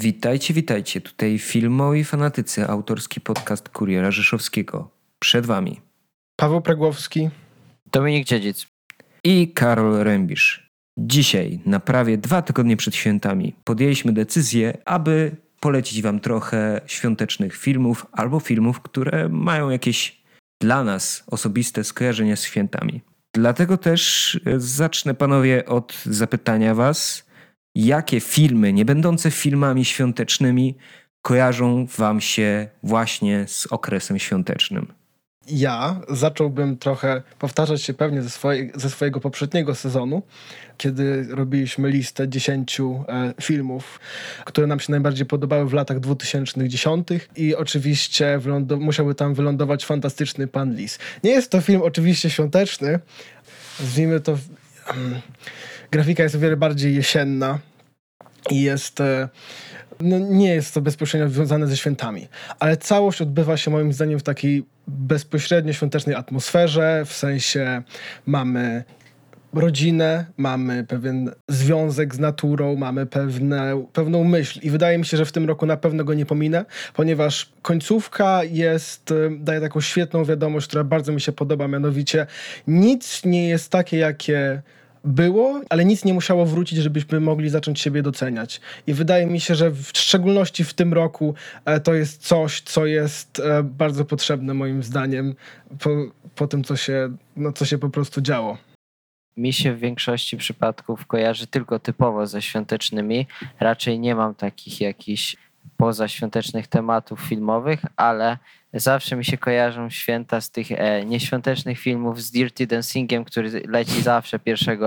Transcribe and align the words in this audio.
Witajcie, 0.00 0.54
witajcie. 0.54 1.00
Tutaj 1.00 1.38
filmowi 1.38 2.04
fanatycy, 2.04 2.68
autorski 2.68 3.20
podcast 3.20 3.68
Kuriera 3.68 4.10
Rzeszowskiego. 4.10 4.90
Przed 5.18 5.46
wami 5.46 5.80
Paweł 6.36 6.60
Pregłowski, 6.60 7.30
Dominik 7.92 8.26
Dziedzic 8.26 8.66
i 9.24 9.52
Karol 9.52 10.04
Rębisz. 10.04 10.70
Dzisiaj, 10.98 11.60
na 11.66 11.80
prawie 11.80 12.18
dwa 12.18 12.42
tygodnie 12.42 12.76
przed 12.76 12.94
świętami, 12.94 13.54
podjęliśmy 13.64 14.12
decyzję, 14.12 14.78
aby 14.84 15.36
polecić 15.60 16.02
wam 16.02 16.20
trochę 16.20 16.80
świątecznych 16.86 17.56
filmów 17.56 18.06
albo 18.12 18.40
filmów, 18.40 18.80
które 18.80 19.28
mają 19.28 19.70
jakieś 19.70 20.22
dla 20.60 20.84
nas 20.84 21.24
osobiste 21.26 21.84
skojarzenia 21.84 22.36
z 22.36 22.42
świętami. 22.44 23.00
Dlatego 23.34 23.76
też 23.76 24.34
e, 24.46 24.60
zacznę, 24.60 25.14
panowie, 25.14 25.66
od 25.66 26.02
zapytania 26.04 26.74
was, 26.74 27.25
jakie 27.76 28.20
filmy, 28.20 28.72
nie 28.72 28.84
będące 28.84 29.30
filmami 29.30 29.84
świątecznymi, 29.84 30.74
kojarzą 31.22 31.86
wam 31.98 32.20
się 32.20 32.68
właśnie 32.82 33.44
z 33.48 33.66
okresem 33.66 34.18
świątecznym? 34.18 34.92
Ja 35.48 36.00
zacząłbym 36.08 36.76
trochę 36.76 37.22
powtarzać 37.38 37.82
się 37.82 37.94
pewnie 37.94 38.22
ze, 38.22 38.30
swoje, 38.30 38.70
ze 38.74 38.90
swojego 38.90 39.20
poprzedniego 39.20 39.74
sezonu, 39.74 40.22
kiedy 40.76 41.26
robiliśmy 41.30 41.90
listę 41.90 42.28
10 42.28 42.80
e, 42.80 43.34
filmów, 43.42 44.00
które 44.44 44.66
nam 44.66 44.80
się 44.80 44.92
najbardziej 44.92 45.26
podobały 45.26 45.68
w 45.68 45.72
latach 45.72 46.00
2010 46.00 47.08
i 47.36 47.56
oczywiście 47.56 48.40
musiałby 48.80 49.14
tam 49.14 49.34
wylądować 49.34 49.84
fantastyczny 49.84 50.46
Pan 50.46 50.74
Lis. 50.74 50.98
Nie 51.24 51.30
jest 51.30 51.50
to 51.50 51.60
film 51.60 51.82
oczywiście 51.82 52.30
świąteczny, 52.30 52.98
nazwijmy 53.80 54.20
to... 54.20 54.32
Um, 54.88 55.20
grafika 55.90 56.22
jest 56.22 56.34
o 56.34 56.38
wiele 56.38 56.56
bardziej 56.56 56.94
jesienna 56.94 57.58
i 58.50 58.62
jest... 58.62 59.00
E, 59.00 59.28
no, 60.00 60.18
nie 60.18 60.54
jest 60.54 60.74
to 60.74 60.80
bezpośrednio 60.80 61.28
związane 61.28 61.66
ze 61.66 61.76
świętami, 61.76 62.28
ale 62.58 62.76
całość 62.76 63.22
odbywa 63.22 63.56
się 63.56 63.70
moim 63.70 63.92
zdaniem 63.92 64.18
w 64.18 64.22
takiej 64.22 64.66
bezpośrednio 64.88 65.72
świątecznej 65.72 66.16
atmosferze, 66.16 67.02
w 67.06 67.12
sensie 67.12 67.82
mamy 68.26 68.84
rodzinę, 69.54 70.26
mamy 70.36 70.84
pewien 70.84 71.30
związek 71.48 72.14
z 72.14 72.18
naturą, 72.18 72.76
mamy 72.76 73.06
pewne, 73.06 73.84
pewną 73.92 74.24
myśl 74.24 74.60
i 74.62 74.70
wydaje 74.70 74.98
mi 74.98 75.04
się, 75.04 75.16
że 75.16 75.24
w 75.24 75.32
tym 75.32 75.46
roku 75.46 75.66
na 75.66 75.76
pewno 75.76 76.04
go 76.04 76.14
nie 76.14 76.26
pominę, 76.26 76.64
ponieważ 76.94 77.52
końcówka 77.62 78.44
jest, 78.44 79.14
daje 79.38 79.60
taką 79.60 79.80
świetną 79.80 80.24
wiadomość, 80.24 80.66
która 80.66 80.84
bardzo 80.84 81.12
mi 81.12 81.20
się 81.20 81.32
podoba, 81.32 81.68
mianowicie 81.68 82.26
nic 82.66 83.24
nie 83.24 83.48
jest 83.48 83.70
takie, 83.70 83.96
jakie 83.96 84.62
było, 85.06 85.60
ale 85.70 85.84
nic 85.84 86.04
nie 86.04 86.14
musiało 86.14 86.46
wrócić, 86.46 86.78
żebyśmy 86.78 87.20
mogli 87.20 87.48
zacząć 87.48 87.80
siebie 87.80 88.02
doceniać. 88.02 88.60
I 88.86 88.94
wydaje 88.94 89.26
mi 89.26 89.40
się, 89.40 89.54
że 89.54 89.70
w 89.70 89.90
szczególności 89.94 90.64
w 90.64 90.74
tym 90.74 90.92
roku 90.92 91.34
e, 91.64 91.80
to 91.80 91.94
jest 91.94 92.26
coś, 92.26 92.60
co 92.60 92.86
jest 92.86 93.40
e, 93.40 93.62
bardzo 93.62 94.04
potrzebne 94.04 94.54
moim 94.54 94.82
zdaniem 94.82 95.34
po, 95.78 95.90
po 96.34 96.46
tym, 96.46 96.64
co 96.64 96.76
się, 96.76 97.16
no, 97.36 97.52
co 97.52 97.64
się 97.64 97.78
po 97.78 97.90
prostu 97.90 98.20
działo. 98.20 98.58
Mi 99.36 99.52
się 99.52 99.72
w 99.72 99.78
większości 99.78 100.36
przypadków 100.36 101.06
kojarzy 101.06 101.46
tylko 101.46 101.78
typowo 101.78 102.26
ze 102.26 102.42
świątecznymi. 102.42 103.26
Raczej 103.60 103.98
nie 103.98 104.14
mam 104.14 104.34
takich 104.34 104.80
jakichś 104.80 105.36
pozaświątecznych 105.76 106.66
tematów 106.66 107.20
filmowych, 107.20 107.80
ale 107.96 108.38
zawsze 108.74 109.16
mi 109.16 109.24
się 109.24 109.38
kojarzą 109.38 109.90
święta 109.90 110.40
z 110.40 110.50
tych 110.50 110.72
e, 110.72 111.04
nieświątecznych 111.04 111.78
filmów 111.78 112.22
z 112.22 112.30
Dirty 112.30 112.66
Dancingiem, 112.66 113.24
który 113.24 113.62
leci 113.68 114.02
zawsze 114.02 114.40
1 114.46 114.78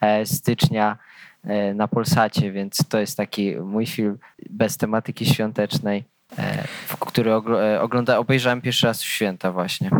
e, 0.00 0.26
stycznia 0.26 0.98
e, 1.44 1.74
na 1.74 1.88
Polsacie, 1.88 2.52
więc 2.52 2.78
to 2.88 2.98
jest 2.98 3.16
taki 3.16 3.56
mój 3.56 3.86
film 3.86 4.18
bez 4.50 4.76
tematyki 4.76 5.26
świątecznej, 5.26 6.04
e, 6.38 6.64
który 7.00 7.30
e, 7.30 7.80
ogląda, 7.80 8.18
obejrzałem 8.18 8.60
pierwszy 8.60 8.86
raz 8.86 9.02
w 9.02 9.06
święta 9.06 9.52
właśnie. 9.52 9.90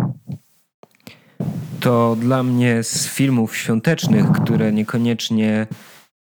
To 1.80 2.16
dla 2.16 2.42
mnie 2.42 2.82
z 2.82 3.08
filmów 3.08 3.56
świątecznych, 3.56 4.32
które 4.32 4.72
niekoniecznie 4.72 5.66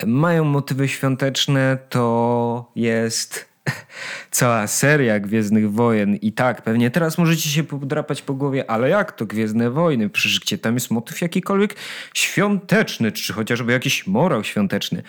mają 0.05 0.43
motywy 0.43 0.87
świąteczne, 0.87 1.77
to 1.89 2.71
jest 2.75 3.48
cała 4.31 4.67
seria 4.67 5.19
Gwiezdnych 5.19 5.71
Wojen 5.71 6.15
i 6.15 6.31
tak, 6.31 6.61
pewnie 6.61 6.91
teraz 6.91 7.17
możecie 7.17 7.49
się 7.49 7.63
podrapać 7.63 8.21
po 8.21 8.33
głowie, 8.33 8.71
ale 8.71 8.89
jak 8.89 9.11
to 9.11 9.25
Gwiezdne 9.25 9.69
Wojny? 9.69 10.09
Przecież 10.09 10.39
gdzie 10.39 10.57
tam 10.57 10.73
jest 10.73 10.91
motyw 10.91 11.21
jakikolwiek 11.21 11.75
świąteczny, 12.13 13.11
czy 13.11 13.33
chociażby 13.33 13.71
jakiś 13.71 14.07
morał 14.07 14.43
świąteczny. 14.43 15.03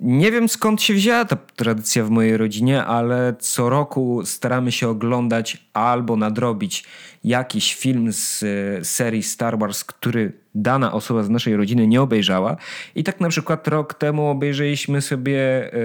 Nie 0.00 0.32
wiem 0.32 0.48
skąd 0.48 0.82
się 0.82 0.94
wzięła 0.94 1.24
ta 1.24 1.36
tradycja 1.36 2.04
w 2.04 2.10
mojej 2.10 2.36
rodzinie, 2.36 2.84
ale 2.84 3.34
co 3.38 3.68
roku 3.68 4.22
staramy 4.24 4.72
się 4.72 4.88
oglądać 4.88 5.66
albo 5.72 6.16
nadrobić 6.16 6.84
jakiś 7.24 7.74
film 7.74 8.12
z 8.12 8.42
e, 8.42 8.84
serii 8.84 9.22
Star 9.22 9.58
Wars, 9.58 9.84
który 9.84 10.32
dana 10.54 10.92
osoba 10.92 11.22
z 11.22 11.30
naszej 11.30 11.56
rodziny 11.56 11.86
nie 11.86 12.02
obejrzała. 12.02 12.56
I 12.94 13.04
tak 13.04 13.20
na 13.20 13.28
przykład 13.28 13.68
rok 13.68 13.94
temu 13.94 14.28
obejrzeliśmy 14.28 15.02
sobie 15.02 15.38
e, 15.72 15.78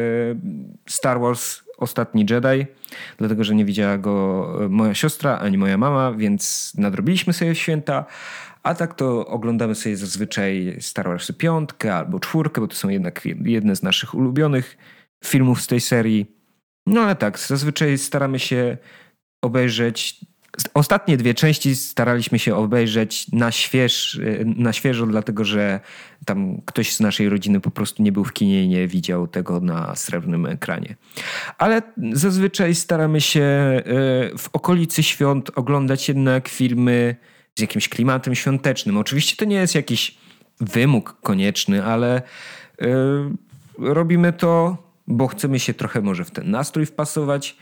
Star 0.90 1.20
Wars 1.20 1.62
Ostatni 1.82 2.26
Jedi, 2.30 2.66
dlatego 3.18 3.44
że 3.44 3.56
nie 3.56 3.66
widziała 3.66 3.98
go 3.98 4.48
e, 4.66 4.70
moja 4.70 4.94
siostra 4.94 5.40
ani 5.40 5.58
moja 5.58 5.78
mama, 5.78 6.14
więc 6.14 6.74
nadrobiliśmy 6.78 7.34
sobie 7.34 7.56
święta. 7.56 8.06
A 8.64 8.76
tak 8.76 8.94
to 8.94 9.28
oglądamy 9.28 9.76
sobie 9.76 9.98
zazwyczaj 9.98 10.78
Star 10.80 11.08
Wars 11.08 11.32
5 11.32 11.70
albo 11.92 12.20
4, 12.20 12.50
bo 12.56 12.68
to 12.68 12.76
są 12.76 12.90
jednak 12.90 13.26
jedne 13.46 13.76
z 13.76 13.84
naszych 13.84 14.16
ulubionych 14.16 14.78
filmów 15.24 15.62
z 15.62 15.68
tej 15.68 15.80
serii. 15.80 16.26
No 16.88 17.02
ale 17.02 17.16
tak, 17.16 17.40
zazwyczaj 17.40 17.98
staramy 17.98 18.40
się 18.40 18.78
obejrzeć. 19.44 20.26
Ostatnie 20.74 21.18
dwie 21.18 21.34
części 21.34 21.76
staraliśmy 21.76 22.40
się 22.40 22.56
obejrzeć 22.56 23.32
na, 23.32 23.52
śwież, 23.52 24.20
na 24.46 24.74
świeżo, 24.74 25.06
dlatego 25.06 25.46
że 25.46 25.80
tam 26.26 26.62
ktoś 26.66 26.96
z 26.96 27.00
naszej 27.00 27.30
rodziny 27.30 27.60
po 27.60 27.72
prostu 27.72 28.04
nie 28.04 28.12
był 28.12 28.24
w 28.24 28.34
kinie 28.34 28.64
i 28.64 28.68
nie 28.68 28.88
widział 28.88 29.28
tego 29.28 29.60
na 29.60 29.96
srebrnym 29.96 30.46
ekranie. 30.46 30.96
Ale 31.58 31.82
zazwyczaj 32.14 32.76
staramy 32.76 33.22
się 33.22 33.42
e, 33.42 33.84
w 34.38 34.50
okolicy 34.54 35.04
świąt 35.04 35.52
oglądać 35.56 36.08
jednak 36.08 36.48
filmy 36.48 37.16
z 37.56 37.62
jakimś 37.62 37.90
klimatem 37.90 38.36
świątecznym. 38.36 38.98
Oczywiście 38.98 39.36
to 39.36 39.46
nie 39.46 39.56
jest 39.56 39.76
jakiś 39.76 40.18
wymóg 40.62 41.18
konieczny, 41.22 41.86
ale 41.86 42.22
yy, 42.82 42.88
robimy 43.78 44.34
to, 44.34 44.78
bo 45.08 45.28
chcemy 45.28 45.60
się 45.60 45.74
trochę 45.74 46.02
może 46.02 46.26
w 46.26 46.32
ten 46.32 46.52
nastrój 46.52 46.86
wpasować. 46.86 47.58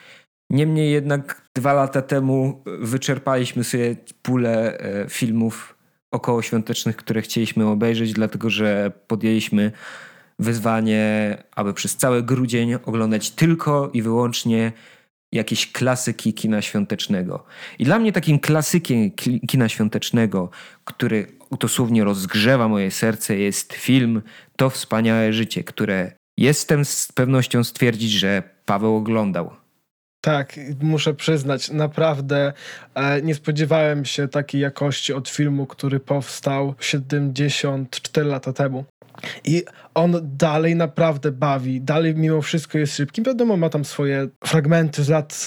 Niemniej 0.50 0.92
jednak 0.92 1.42
dwa 1.56 1.74
lata 1.74 2.02
temu 2.02 2.64
wyczerpaliśmy 2.80 3.64
sobie 3.64 3.96
pulę 4.22 4.78
yy, 5.04 5.10
filmów 5.10 5.76
okołoświątecznych, 6.12 6.96
które 6.96 7.22
chcieliśmy 7.22 7.68
obejrzeć, 7.68 8.14
dlatego 8.14 8.50
że 8.50 8.92
podjęliśmy 9.08 9.72
wyzwanie, 10.40 11.38
aby 11.56 11.74
przez 11.74 11.96
cały 11.96 12.24
grudzień 12.24 12.74
oglądać 12.74 13.32
tylko 13.32 13.90
i 13.94 14.02
wyłącznie 14.02 14.72
jakieś 15.32 15.72
klasyki 15.72 16.34
kina 16.34 16.62
świątecznego. 16.62 17.46
I 17.80 17.86
dla 17.86 18.00
mnie 18.00 18.12
takim 18.12 18.40
klasykiem 18.40 19.12
kina 19.48 19.70
świątecznego, 19.70 20.50
który 20.86 21.28
dosłownie 21.60 22.04
rozgrzewa 22.04 22.68
moje 22.68 22.92
serce, 22.92 23.38
jest 23.38 23.74
film 23.74 24.22
To 24.56 24.70
wspaniałe 24.70 25.34
życie, 25.34 25.64
które 25.64 26.12
jestem 26.38 26.86
z 26.86 27.12
pewnością 27.12 27.64
stwierdzić, 27.64 28.12
że 28.12 28.44
Paweł 28.66 28.96
oglądał. 28.96 29.59
Tak, 30.22 30.60
muszę 30.82 31.14
przyznać, 31.14 31.72
naprawdę 31.72 32.54
e, 32.96 33.22
nie 33.22 33.36
spodziewałem 33.36 34.06
się 34.06 34.28
takiej 34.28 34.62
jakości 34.62 35.14
od 35.14 35.30
filmu, 35.30 35.66
który 35.66 36.00
powstał 36.00 36.76
74 36.80 38.28
lata 38.28 38.54
temu. 38.54 38.86
I 39.44 39.64
on 39.94 40.16
dalej 40.38 40.76
naprawdę 40.76 41.32
bawi, 41.32 41.82
dalej 41.82 42.16
mimo 42.16 42.42
wszystko 42.42 42.78
jest 42.78 42.96
szybki. 42.96 43.24
Wiadomo, 43.24 43.58
ma 43.58 43.70
tam 43.70 43.86
swoje 43.86 44.28
fragmenty 44.46 45.04
z 45.04 45.10
lat, 45.10 45.46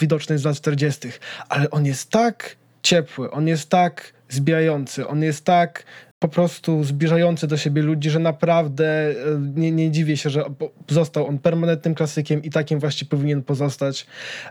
widoczne 0.00 0.38
z 0.38 0.44
lat 0.44 0.56
40., 0.56 1.08
ale 1.48 1.70
on 1.70 1.86
jest 1.86 2.10
tak 2.10 2.56
ciepły, 2.82 3.30
on 3.30 3.48
jest 3.48 3.68
tak 3.68 4.12
zbijający, 4.28 5.08
on 5.08 5.22
jest 5.22 5.44
tak 5.44 5.84
po 6.18 6.28
prostu 6.28 6.84
zbliżający 6.84 7.46
do 7.46 7.56
siebie 7.56 7.82
ludzi, 7.82 8.10
że 8.10 8.18
naprawdę 8.18 8.84
e, 8.84 9.14
nie, 9.54 9.72
nie 9.72 9.90
dziwię 9.90 10.16
się, 10.16 10.30
że 10.30 10.44
został 10.88 11.26
on 11.26 11.38
permanentnym 11.38 11.94
klasykiem 11.94 12.42
i 12.42 12.50
takim 12.50 12.78
właśnie 12.78 13.08
powinien 13.08 13.42
pozostać. 13.42 14.06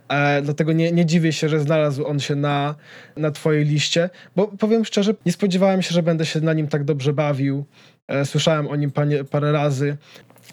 E, 0.09 0.41
dlatego 0.41 0.73
nie, 0.73 0.91
nie 0.91 1.05
dziwię 1.05 1.33
się, 1.33 1.49
że 1.49 1.59
znalazł 1.59 2.05
on 2.05 2.19
się 2.19 2.35
na, 2.35 2.75
na 3.17 3.31
twojej 3.31 3.65
liście, 3.65 4.09
bo 4.35 4.47
powiem 4.47 4.85
szczerze, 4.85 5.13
nie 5.25 5.31
spodziewałem 5.31 5.81
się, 5.81 5.93
że 5.93 6.03
będę 6.03 6.25
się 6.25 6.41
na 6.41 6.53
nim 6.53 6.67
tak 6.67 6.83
dobrze 6.83 7.13
bawił. 7.13 7.65
E, 8.07 8.25
słyszałem 8.25 8.67
o 8.67 8.75
nim 8.75 8.91
panie, 8.91 9.23
parę 9.23 9.51
razy. 9.51 9.97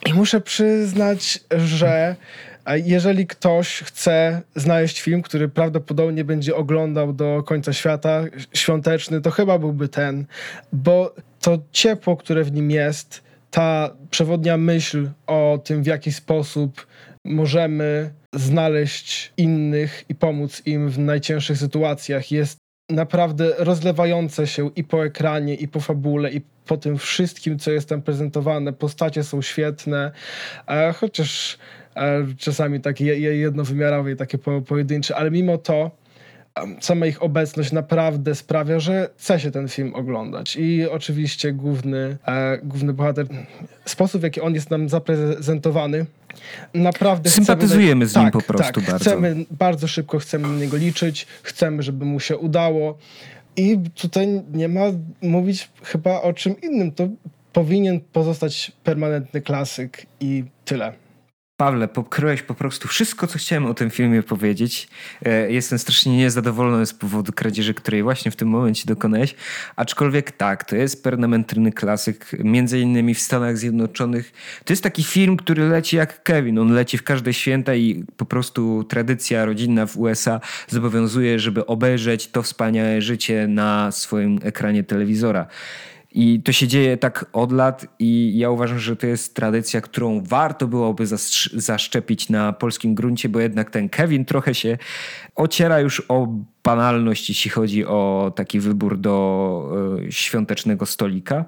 I 0.06 0.14
muszę 0.14 0.40
przyznać, 0.40 1.40
że 1.56 2.16
e, 2.66 2.78
jeżeli 2.78 3.26
ktoś 3.26 3.82
chce 3.82 4.42
znaleźć 4.54 5.00
film, 5.00 5.22
który 5.22 5.48
prawdopodobnie 5.48 6.24
będzie 6.24 6.56
oglądał 6.56 7.12
do 7.12 7.42
końca 7.42 7.72
świata, 7.72 8.24
świąteczny, 8.54 9.20
to 9.20 9.30
chyba 9.30 9.58
byłby 9.58 9.88
ten, 9.88 10.26
bo 10.72 11.14
to 11.40 11.58
ciepło, 11.72 12.16
które 12.16 12.44
w 12.44 12.52
nim 12.52 12.70
jest, 12.70 13.24
ta 13.50 13.90
przewodnia 14.10 14.56
myśl 14.56 15.08
o 15.26 15.60
tym, 15.64 15.82
w 15.82 15.86
jaki 15.86 16.12
sposób 16.12 16.86
możemy 17.24 18.10
znaleźć 18.34 19.32
innych 19.36 20.04
i 20.08 20.14
pomóc 20.14 20.62
im 20.66 20.88
w 20.88 20.98
najcięższych 20.98 21.58
sytuacjach, 21.58 22.30
jest 22.30 22.58
naprawdę 22.90 23.52
rozlewające 23.58 24.46
się 24.46 24.70
i 24.76 24.84
po 24.84 25.04
ekranie, 25.04 25.54
i 25.54 25.68
po 25.68 25.80
fabule, 25.80 26.32
i 26.32 26.40
po 26.66 26.76
tym 26.76 26.98
wszystkim, 26.98 27.58
co 27.58 27.70
jest 27.70 27.88
tam 27.88 28.02
prezentowane. 28.02 28.72
Postacie 28.72 29.24
są 29.24 29.42
świetne, 29.42 30.10
e, 30.68 30.92
chociaż 30.92 31.58
e, 31.96 32.26
czasami 32.38 32.80
takie 32.80 33.04
jednowymiarowe 33.18 34.12
i 34.12 34.16
takie 34.16 34.38
pojedyncze, 34.38 35.16
ale 35.16 35.30
mimo 35.30 35.58
to 35.58 35.90
sama 36.80 37.06
ich 37.06 37.22
obecność 37.22 37.72
naprawdę 37.72 38.34
sprawia, 38.34 38.80
że 38.80 39.08
chce 39.16 39.40
się 39.40 39.50
ten 39.50 39.68
film 39.68 39.94
oglądać. 39.94 40.56
I 40.56 40.88
oczywiście 40.88 41.52
główny, 41.52 42.16
e, 42.26 42.58
główny 42.62 42.92
bohater, 42.92 43.26
sposób 43.84 44.20
w 44.20 44.24
jaki 44.24 44.40
on 44.40 44.54
jest 44.54 44.70
nam 44.70 44.88
zaprezentowany, 44.88 46.06
naprawdę 46.74 47.30
Sympatyzujemy 47.30 48.06
chcemy, 48.06 48.06
z 48.06 48.16
nim 48.16 48.24
tak, 48.24 48.32
po 48.32 48.52
prostu 48.52 48.80
tak, 48.80 48.84
bardzo. 48.90 49.10
Chcemy, 49.10 49.44
bardzo 49.50 49.88
szybko 49.88 50.18
chcemy 50.18 50.48
na 50.48 50.54
niego 50.54 50.76
liczyć, 50.76 51.26
chcemy, 51.42 51.82
żeby 51.82 52.04
mu 52.04 52.20
się 52.20 52.36
udało. 52.36 52.98
I 53.56 53.78
tutaj 53.94 54.42
nie 54.52 54.68
ma 54.68 54.80
mówić 55.22 55.68
chyba 55.82 56.22
o 56.22 56.32
czym 56.32 56.60
innym. 56.60 56.92
To 56.92 57.08
powinien 57.52 58.00
pozostać 58.00 58.72
permanentny 58.84 59.40
klasyk 59.40 60.06
i 60.20 60.44
tyle. 60.64 60.92
Pawle, 61.56 61.88
pokryłeś 61.88 62.42
po 62.42 62.54
prostu 62.54 62.88
wszystko, 62.88 63.26
co 63.26 63.38
chciałem 63.38 63.66
o 63.66 63.74
tym 63.74 63.90
filmie 63.90 64.22
powiedzieć. 64.22 64.88
E, 65.24 65.52
jestem 65.52 65.78
strasznie 65.78 66.16
niezadowolony 66.16 66.86
z 66.86 66.94
powodu 66.94 67.32
kradzieży, 67.32 67.74
której 67.74 68.02
właśnie 68.02 68.30
w 68.30 68.36
tym 68.36 68.48
momencie 68.48 68.84
dokonałeś. 68.86 69.34
Aczkolwiek 69.76 70.32
tak, 70.32 70.64
to 70.64 70.76
jest 70.76 71.04
permanentny 71.04 71.72
klasyk, 71.72 72.30
między 72.38 72.80
innymi 72.80 73.14
w 73.14 73.20
Stanach 73.20 73.58
Zjednoczonych. 73.58 74.32
To 74.64 74.72
jest 74.72 74.82
taki 74.82 75.04
film, 75.04 75.36
który 75.36 75.68
leci 75.68 75.96
jak 75.96 76.22
Kevin. 76.22 76.58
On 76.58 76.72
leci 76.72 76.98
w 76.98 77.02
każde 77.02 77.32
święta 77.32 77.74
i 77.74 78.04
po 78.16 78.24
prostu 78.24 78.84
tradycja 78.84 79.44
rodzinna 79.44 79.86
w 79.86 79.98
USA 79.98 80.40
zobowiązuje, 80.68 81.38
żeby 81.38 81.66
obejrzeć 81.66 82.28
to 82.28 82.42
wspaniałe 82.42 83.02
życie 83.02 83.46
na 83.48 83.92
swoim 83.92 84.38
ekranie 84.42 84.84
telewizora. 84.84 85.46
I 86.14 86.42
to 86.42 86.52
się 86.52 86.68
dzieje 86.68 86.96
tak 86.96 87.24
od 87.32 87.52
lat, 87.52 87.86
i 87.98 88.38
ja 88.38 88.50
uważam, 88.50 88.78
że 88.78 88.96
to 88.96 89.06
jest 89.06 89.34
tradycja, 89.34 89.80
którą 89.80 90.22
warto 90.22 90.66
byłoby 90.66 91.06
zaszczepić 91.52 92.28
na 92.28 92.52
polskim 92.52 92.94
gruncie, 92.94 93.28
bo 93.28 93.40
jednak 93.40 93.70
ten 93.70 93.88
Kevin 93.88 94.24
trochę 94.24 94.54
się 94.54 94.78
ociera 95.34 95.80
już 95.80 96.02
o 96.08 96.28
banalność, 96.64 97.28
jeśli 97.28 97.50
chodzi 97.50 97.86
o 97.86 98.32
taki 98.36 98.60
wybór 98.60 98.98
do 98.98 99.98
y, 100.08 100.12
świątecznego 100.12 100.86
stolika. 100.86 101.44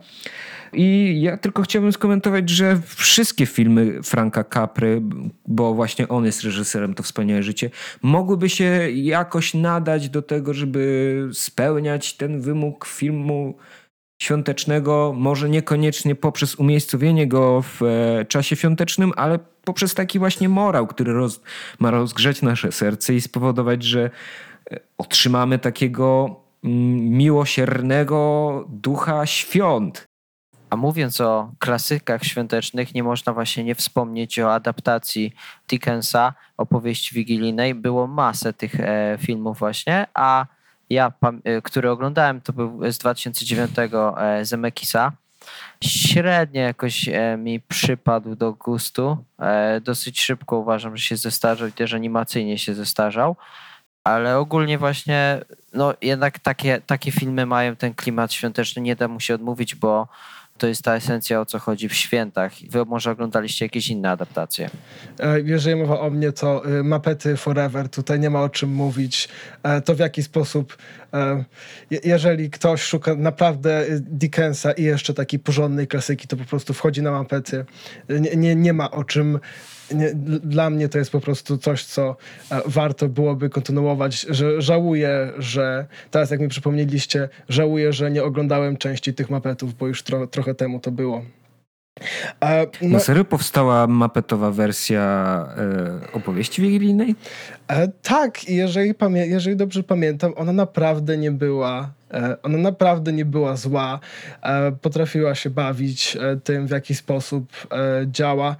I 0.72 1.20
ja 1.20 1.36
tylko 1.36 1.62
chciałbym 1.62 1.92
skomentować, 1.92 2.50
że 2.50 2.80
wszystkie 2.86 3.46
filmy 3.46 4.02
Franka 4.02 4.44
Capry, 4.44 5.02
bo 5.46 5.74
właśnie 5.74 6.08
on 6.08 6.24
jest 6.24 6.42
reżyserem 6.42 6.94
To 6.94 7.02
Wspaniałe 7.02 7.42
Życie, 7.42 7.70
mogłyby 8.02 8.48
się 8.48 8.90
jakoś 8.90 9.54
nadać 9.54 10.08
do 10.08 10.22
tego, 10.22 10.54
żeby 10.54 11.28
spełniać 11.32 12.12
ten 12.12 12.40
wymóg 12.40 12.86
filmu 12.86 13.54
świątecznego, 14.18 15.12
może 15.16 15.48
niekoniecznie 15.48 16.14
poprzez 16.14 16.54
umiejscowienie 16.54 17.26
go 17.26 17.62
w 17.62 17.82
e, 17.82 18.24
czasie 18.24 18.56
świątecznym, 18.56 19.12
ale 19.16 19.38
poprzez 19.64 19.94
taki 19.94 20.18
właśnie 20.18 20.48
morał, 20.48 20.86
który 20.86 21.12
roz, 21.12 21.40
ma 21.78 21.90
rozgrzeć 21.90 22.42
nasze 22.42 22.72
serce 22.72 23.14
i 23.14 23.20
spowodować, 23.20 23.82
że 23.82 24.10
e, 24.70 24.80
otrzymamy 24.98 25.58
takiego 25.58 26.40
mm, 26.64 27.08
miłosiernego 27.08 28.64
ducha 28.68 29.26
świąt. 29.26 30.06
A 30.70 30.76
mówiąc 30.76 31.20
o 31.20 31.52
klasykach 31.58 32.24
świątecznych, 32.24 32.94
nie 32.94 33.02
można 33.02 33.32
właśnie 33.32 33.64
nie 33.64 33.74
wspomnieć 33.74 34.38
o 34.38 34.54
adaptacji 34.54 35.32
Dickensa, 35.68 36.34
opowieści 36.56 37.14
wigilijnej. 37.14 37.74
Było 37.74 38.06
masę 38.06 38.52
tych 38.52 38.80
e, 38.80 39.18
filmów 39.20 39.58
właśnie, 39.58 40.06
a 40.14 40.46
ja, 40.90 41.12
y, 41.48 41.62
który 41.62 41.90
oglądałem, 41.90 42.40
to 42.40 42.52
był 42.52 42.92
z 42.92 42.98
2009 42.98 43.70
e, 44.16 44.44
Zemekisa. 44.44 45.12
Średnio 45.84 46.60
jakoś 46.60 47.08
e, 47.08 47.36
mi 47.36 47.60
przypadł 47.60 48.36
do 48.36 48.52
gustu. 48.52 49.24
E, 49.38 49.80
dosyć 49.80 50.20
szybko 50.20 50.56
uważam, 50.56 50.96
że 50.96 51.04
się 51.04 51.16
zestarzał 51.16 51.68
i 51.68 51.72
też 51.72 51.94
animacyjnie 51.94 52.58
się 52.58 52.74
zestarzał. 52.74 53.36
Ale 54.04 54.38
ogólnie 54.38 54.78
właśnie, 54.78 55.40
no 55.72 55.94
jednak 56.02 56.38
takie, 56.38 56.80
takie 56.86 57.12
filmy 57.12 57.46
mają 57.46 57.76
ten 57.76 57.94
klimat 57.94 58.32
świąteczny, 58.32 58.82
nie 58.82 58.96
da 58.96 59.08
mu 59.08 59.20
się 59.20 59.34
odmówić, 59.34 59.74
bo 59.74 60.08
to 60.58 60.66
jest 60.66 60.82
ta 60.82 60.94
esencja, 60.94 61.40
o 61.40 61.46
co 61.46 61.58
chodzi 61.58 61.88
w 61.88 61.94
świętach. 61.94 62.52
Wy 62.70 62.84
może 62.84 63.10
oglądaliście 63.10 63.64
jakieś 63.64 63.88
inne 63.88 64.10
adaptacje? 64.10 64.70
E, 65.20 65.40
jeżeli 65.40 65.76
mowa 65.76 66.00
o 66.00 66.10
mnie, 66.10 66.32
to 66.32 66.70
y, 66.70 66.84
Mapety 66.84 67.36
Forever, 67.36 67.88
tutaj 67.88 68.20
nie 68.20 68.30
ma 68.30 68.42
o 68.42 68.48
czym 68.48 68.70
mówić. 68.70 69.28
E, 69.62 69.80
to 69.80 69.94
w 69.94 69.98
jaki 69.98 70.22
sposób, 70.22 70.76
e, 71.14 71.44
jeżeli 72.04 72.50
ktoś 72.50 72.82
szuka 72.82 73.14
naprawdę 73.14 73.84
Dickensa 74.00 74.72
i 74.72 74.82
jeszcze 74.82 75.14
takiej 75.14 75.40
porządnej 75.40 75.86
klasyki, 75.86 76.28
to 76.28 76.36
po 76.36 76.44
prostu 76.44 76.74
wchodzi 76.74 77.02
na 77.02 77.10
Mapety. 77.10 77.64
Nie, 78.08 78.36
nie, 78.36 78.54
nie 78.54 78.72
ma 78.72 78.90
o 78.90 79.04
czym 79.04 79.38
nie, 79.94 80.10
dla 80.40 80.70
mnie 80.70 80.88
to 80.88 80.98
jest 80.98 81.10
po 81.10 81.20
prostu 81.20 81.58
coś, 81.58 81.84
co 81.84 82.16
e, 82.50 82.60
warto 82.66 83.08
byłoby 83.08 83.50
kontynuować. 83.50 84.20
Że 84.20 84.62
żałuję, 84.62 85.32
że 85.38 85.86
teraz 86.10 86.30
jak 86.30 86.40
mi 86.40 86.48
przypomnieliście, 86.48 87.28
żałuję, 87.48 87.92
że 87.92 88.10
nie 88.10 88.24
oglądałem 88.24 88.76
części 88.76 89.14
tych 89.14 89.30
mapetów, 89.30 89.74
bo 89.74 89.86
już 89.86 90.02
tro, 90.02 90.26
trochę 90.26 90.54
temu 90.54 90.80
to 90.80 90.90
było. 90.90 91.22
E, 92.40 92.66
no, 92.82 92.88
Na 92.88 92.98
serio 92.98 93.24
powstała 93.24 93.86
mapetowa 93.86 94.50
wersja 94.50 95.46
e, 95.56 96.12
opowieści 96.12 96.62
wigilijnej? 96.62 97.14
E, 97.68 97.88
tak, 97.88 98.48
jeżeli, 98.48 98.94
jeżeli 99.12 99.56
dobrze 99.56 99.82
pamiętam, 99.82 100.32
ona 100.36 100.52
naprawdę 100.52 101.16
nie 101.16 101.30
była 101.30 101.90
ona 102.42 102.58
naprawdę 102.58 103.12
nie 103.12 103.24
była 103.24 103.56
zła, 103.56 104.00
e, 104.42 104.72
potrafiła 104.72 105.34
się 105.34 105.50
bawić 105.50 106.16
e, 106.16 106.36
tym, 106.36 106.66
w 106.66 106.70
jaki 106.70 106.94
sposób 106.94 107.52
działa. 108.06 108.56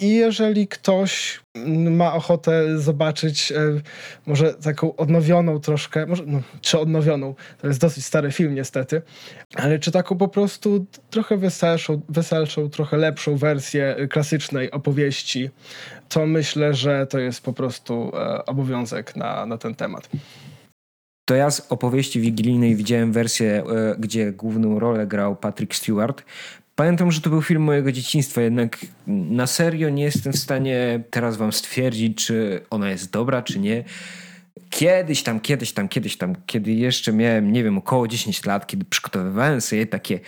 I 0.00 0.14
jeżeli 0.14 0.68
ktoś 0.68 1.40
ma 1.90 2.14
ochotę 2.14 2.78
zobaczyć 2.78 3.52
może 4.26 4.54
taką 4.54 4.96
odnowioną 4.96 5.60
troszkę, 5.60 6.06
może, 6.06 6.22
no, 6.26 6.40
czy 6.60 6.78
odnowioną, 6.78 7.34
to 7.60 7.66
jest 7.66 7.80
dosyć 7.80 8.04
stary 8.04 8.32
film 8.32 8.54
niestety, 8.54 9.02
ale 9.54 9.78
czy 9.78 9.90
taką 9.90 10.18
po 10.18 10.28
prostu 10.28 10.86
trochę 11.10 11.36
weselszą, 11.36 12.00
weselszą 12.08 12.70
trochę 12.70 12.96
lepszą 12.96 13.36
wersję 13.36 13.96
klasycznej 14.10 14.70
opowieści, 14.70 15.50
to 16.08 16.26
myślę, 16.26 16.74
że 16.74 17.06
to 17.06 17.18
jest 17.18 17.40
po 17.40 17.52
prostu 17.52 18.12
obowiązek 18.46 19.16
na, 19.16 19.46
na 19.46 19.58
ten 19.58 19.74
temat. 19.74 20.08
To 21.26 21.34
ja 21.34 21.50
z 21.50 21.72
opowieści 21.72 22.20
wigilijnej 22.20 22.76
widziałem 22.76 23.12
wersję, 23.12 23.64
e, 23.64 23.96
gdzie 23.98 24.32
główną 24.32 24.78
rolę 24.78 25.06
grał 25.06 25.36
Patrick 25.36 25.74
Stewart. 25.74 26.22
Pamiętam, 26.76 27.12
że 27.12 27.20
to 27.20 27.30
był 27.30 27.42
film 27.42 27.62
mojego 27.62 27.92
dzieciństwa, 27.92 28.40
jednak 28.40 28.78
na 29.06 29.46
serio 29.46 29.88
nie 29.88 30.02
jestem 30.02 30.32
w 30.32 30.38
stanie 30.38 31.00
teraz 31.10 31.36
wam 31.36 31.52
stwierdzić, 31.52 32.26
czy 32.26 32.60
ona 32.70 32.90
jest 32.90 33.10
dobra, 33.10 33.42
czy 33.42 33.58
nie. 33.58 33.84
Kiedyś 34.70 35.22
tam, 35.22 35.40
kiedyś 35.40 35.72
tam, 35.72 35.88
kiedyś 35.88 36.16
tam, 36.16 36.36
kiedy 36.46 36.72
jeszcze 36.72 37.12
miałem, 37.12 37.52
nie 37.52 37.64
wiem, 37.64 37.78
około 37.78 38.08
10 38.08 38.44
lat, 38.44 38.66
kiedy 38.66 38.84
przygotowywałem 38.84 39.60
sobie 39.60 39.86
takie 39.86 40.20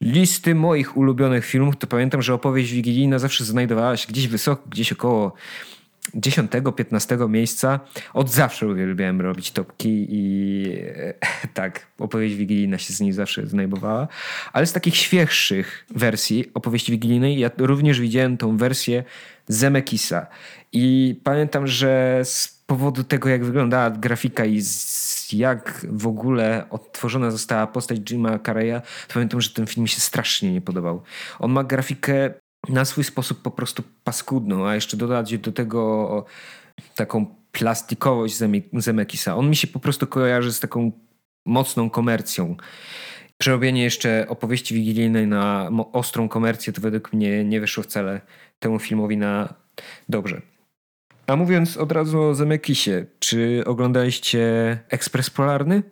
listy 0.00 0.54
moich 0.54 0.96
ulubionych 0.96 1.46
filmów, 1.46 1.76
to 1.76 1.86
pamiętam, 1.86 2.22
że 2.22 2.34
opowieść 2.34 2.72
wigilijna 2.72 3.18
zawsze 3.18 3.44
znajdowała 3.44 3.96
się 3.96 4.08
gdzieś 4.08 4.28
wysoko, 4.28 4.62
gdzieś 4.68 4.92
około 4.92 5.32
10-15 6.14 7.28
miejsca. 7.28 7.80
Od 8.14 8.30
zawsze 8.30 8.68
uwielbiałem 8.68 9.20
robić 9.20 9.50
topki 9.50 10.06
i 10.10 10.64
e, 10.96 11.14
tak, 11.54 11.86
opowieść 11.98 12.34
wigilijna 12.34 12.78
się 12.78 12.92
z 12.92 13.00
niej 13.00 13.12
zawsze 13.12 13.46
znajdowała. 13.46 14.08
Ale 14.52 14.66
z 14.66 14.72
takich 14.72 14.96
świeższych 14.96 15.86
wersji 15.90 16.50
opowieści 16.54 16.92
wigilijnej 16.92 17.38
ja 17.38 17.50
również 17.58 18.00
widziałem 18.00 18.36
tą 18.36 18.56
wersję 18.56 19.04
Zemekisa. 19.48 20.26
I 20.72 21.16
pamiętam, 21.24 21.66
że 21.66 22.20
z 22.24 22.62
powodu 22.66 23.04
tego, 23.04 23.28
jak 23.28 23.44
wyglądała 23.44 23.90
grafika 23.90 24.44
i 24.44 24.62
jak 25.32 25.86
w 25.88 26.06
ogóle 26.06 26.66
odtworzona 26.70 27.30
została 27.30 27.66
postać 27.66 28.00
Jima 28.10 28.38
Carreya, 28.38 28.80
to 29.08 29.14
pamiętam, 29.14 29.40
że 29.40 29.50
ten 29.50 29.66
film 29.66 29.82
mi 29.82 29.88
się 29.88 30.00
strasznie 30.00 30.52
nie 30.52 30.60
podobał. 30.60 31.02
On 31.38 31.52
ma 31.52 31.64
grafikę 31.64 32.34
na 32.68 32.84
swój 32.84 33.04
sposób 33.04 33.42
po 33.42 33.50
prostu 33.50 33.82
paskudną, 34.04 34.66
a 34.66 34.74
jeszcze 34.74 34.96
dodać 34.96 35.38
do 35.38 35.52
tego 35.52 36.24
taką 36.94 37.26
plastikowość 37.52 38.34
Zemekisa. 38.72 39.36
On 39.36 39.50
mi 39.50 39.56
się 39.56 39.66
po 39.66 39.80
prostu 39.80 40.06
kojarzy 40.06 40.52
z 40.52 40.60
taką 40.60 40.92
mocną 41.46 41.90
komercją. 41.90 42.56
Przerobienie 43.38 43.82
jeszcze 43.82 44.26
opowieści 44.28 44.74
wigilijnej 44.74 45.26
na 45.26 45.70
ostrą 45.92 46.28
komercję 46.28 46.72
to 46.72 46.80
według 46.80 47.12
mnie 47.12 47.44
nie 47.44 47.60
wyszło 47.60 47.82
wcale 47.82 48.20
temu 48.58 48.78
filmowi 48.78 49.16
na 49.16 49.54
dobrze. 50.08 50.42
A 51.26 51.36
mówiąc 51.36 51.76
od 51.76 51.92
razu 51.92 52.22
o 52.22 52.34
Zemekisie, 52.34 53.04
czy 53.18 53.62
oglądaliście 53.66 54.78
Ekspres 54.88 55.30
Polarny? 55.30 55.82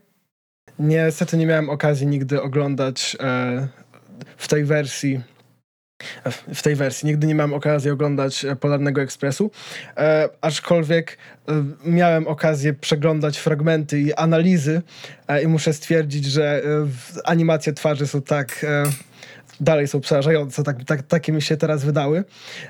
Niestety 0.79 1.37
nie 1.37 1.47
miałem 1.47 1.71
okazji 1.71 2.07
nigdy 2.07 2.43
oglądać 2.43 3.17
e, 3.21 3.69
w 4.37 4.49
tej 4.49 4.65
wersji 4.65 5.21
w 6.55 6.63
tej 6.63 6.77
wersji. 6.77 7.07
Nigdy 7.07 7.27
nie 7.27 7.35
miałem 7.35 7.55
okazji 7.55 7.91
oglądać 7.91 8.45
e, 8.45 8.57
Polarnego 8.57 9.03
Ekspresu, 9.03 9.51
e, 9.97 10.29
aczkolwiek 10.41 11.19
e, 11.49 11.65
miałem 11.85 12.29
okazję 12.29 12.75
przeglądać 12.75 13.39
fragmenty 13.39 14.01
i 14.01 14.15
analizy 14.15 14.83
e, 15.29 15.43
i 15.43 15.47
muszę 15.47 15.73
stwierdzić, 15.73 16.25
że 16.25 16.63
e, 16.65 16.87
animacje 17.25 17.73
twarzy 17.73 18.07
są 18.07 18.23
tak 18.23 18.65
e, 18.69 18.83
dalej 19.61 19.89
są 19.89 20.01
przerażające, 20.01 20.63
tak, 20.63 20.85
tak, 20.85 21.03
takie 21.03 21.33
mi 21.33 21.43
się 21.43 21.57
teraz 21.57 21.85
wydały. 21.85 22.25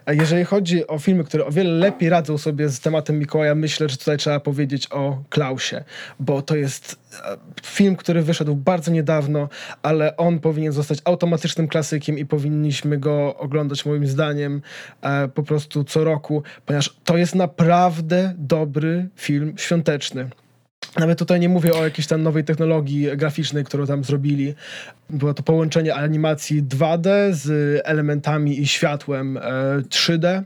Jeżeli 0.06 0.44
chodzi 0.44 0.86
o 0.86 0.98
filmy, 0.98 1.24
które 1.24 1.46
o 1.46 1.50
wiele 1.50 1.70
lepiej 1.70 2.08
radzą 2.08 2.38
sobie 2.38 2.68
z 2.68 2.80
tematem 2.80 3.18
Mikołaja, 3.18 3.54
myślę, 3.54 3.88
że 3.88 3.96
tutaj 3.96 4.18
trzeba 4.18 4.40
powiedzieć 4.40 4.88
o 4.90 5.22
Klausie, 5.28 5.84
bo 6.20 6.42
to 6.42 6.56
jest 6.56 6.96
e, 7.24 7.36
film, 7.62 7.96
który 7.96 8.22
wyszedł 8.22 8.56
bardzo 8.56 8.90
niedawno, 8.90 9.48
ale 9.82 10.16
on 10.16 10.38
powinien 10.38 10.72
zostać 10.72 10.98
automatycznym 11.04 11.68
klasykiem 11.68 12.18
i 12.18 12.26
powinniśmy 12.26 12.98
go 12.98 13.36
oglądać 13.36 13.86
moim 13.86 14.06
zdaniem 14.06 14.62
e, 15.02 15.28
po 15.28 15.42
prostu 15.42 15.84
co 15.84 16.04
roku, 16.04 16.42
ponieważ 16.66 16.96
to 17.04 17.16
jest 17.16 17.34
naprawdę 17.34 18.34
dobry 18.38 19.08
film 19.16 19.54
świąteczny. 19.56 20.30
Nawet 20.98 21.18
tutaj 21.18 21.40
nie 21.40 21.48
mówię 21.48 21.74
o 21.74 21.84
jakiejś 21.84 22.06
tam 22.06 22.22
nowej 22.22 22.44
technologii 22.44 23.16
graficznej, 23.16 23.64
którą 23.64 23.86
tam 23.86 24.04
zrobili. 24.04 24.54
Było 25.10 25.34
to 25.34 25.42
połączenie 25.42 25.94
animacji 25.94 26.62
2D 26.62 27.32
z 27.32 27.80
elementami 27.84 28.60
i 28.60 28.66
światłem 28.66 29.38
3D 29.88 30.24
e, 30.24 30.44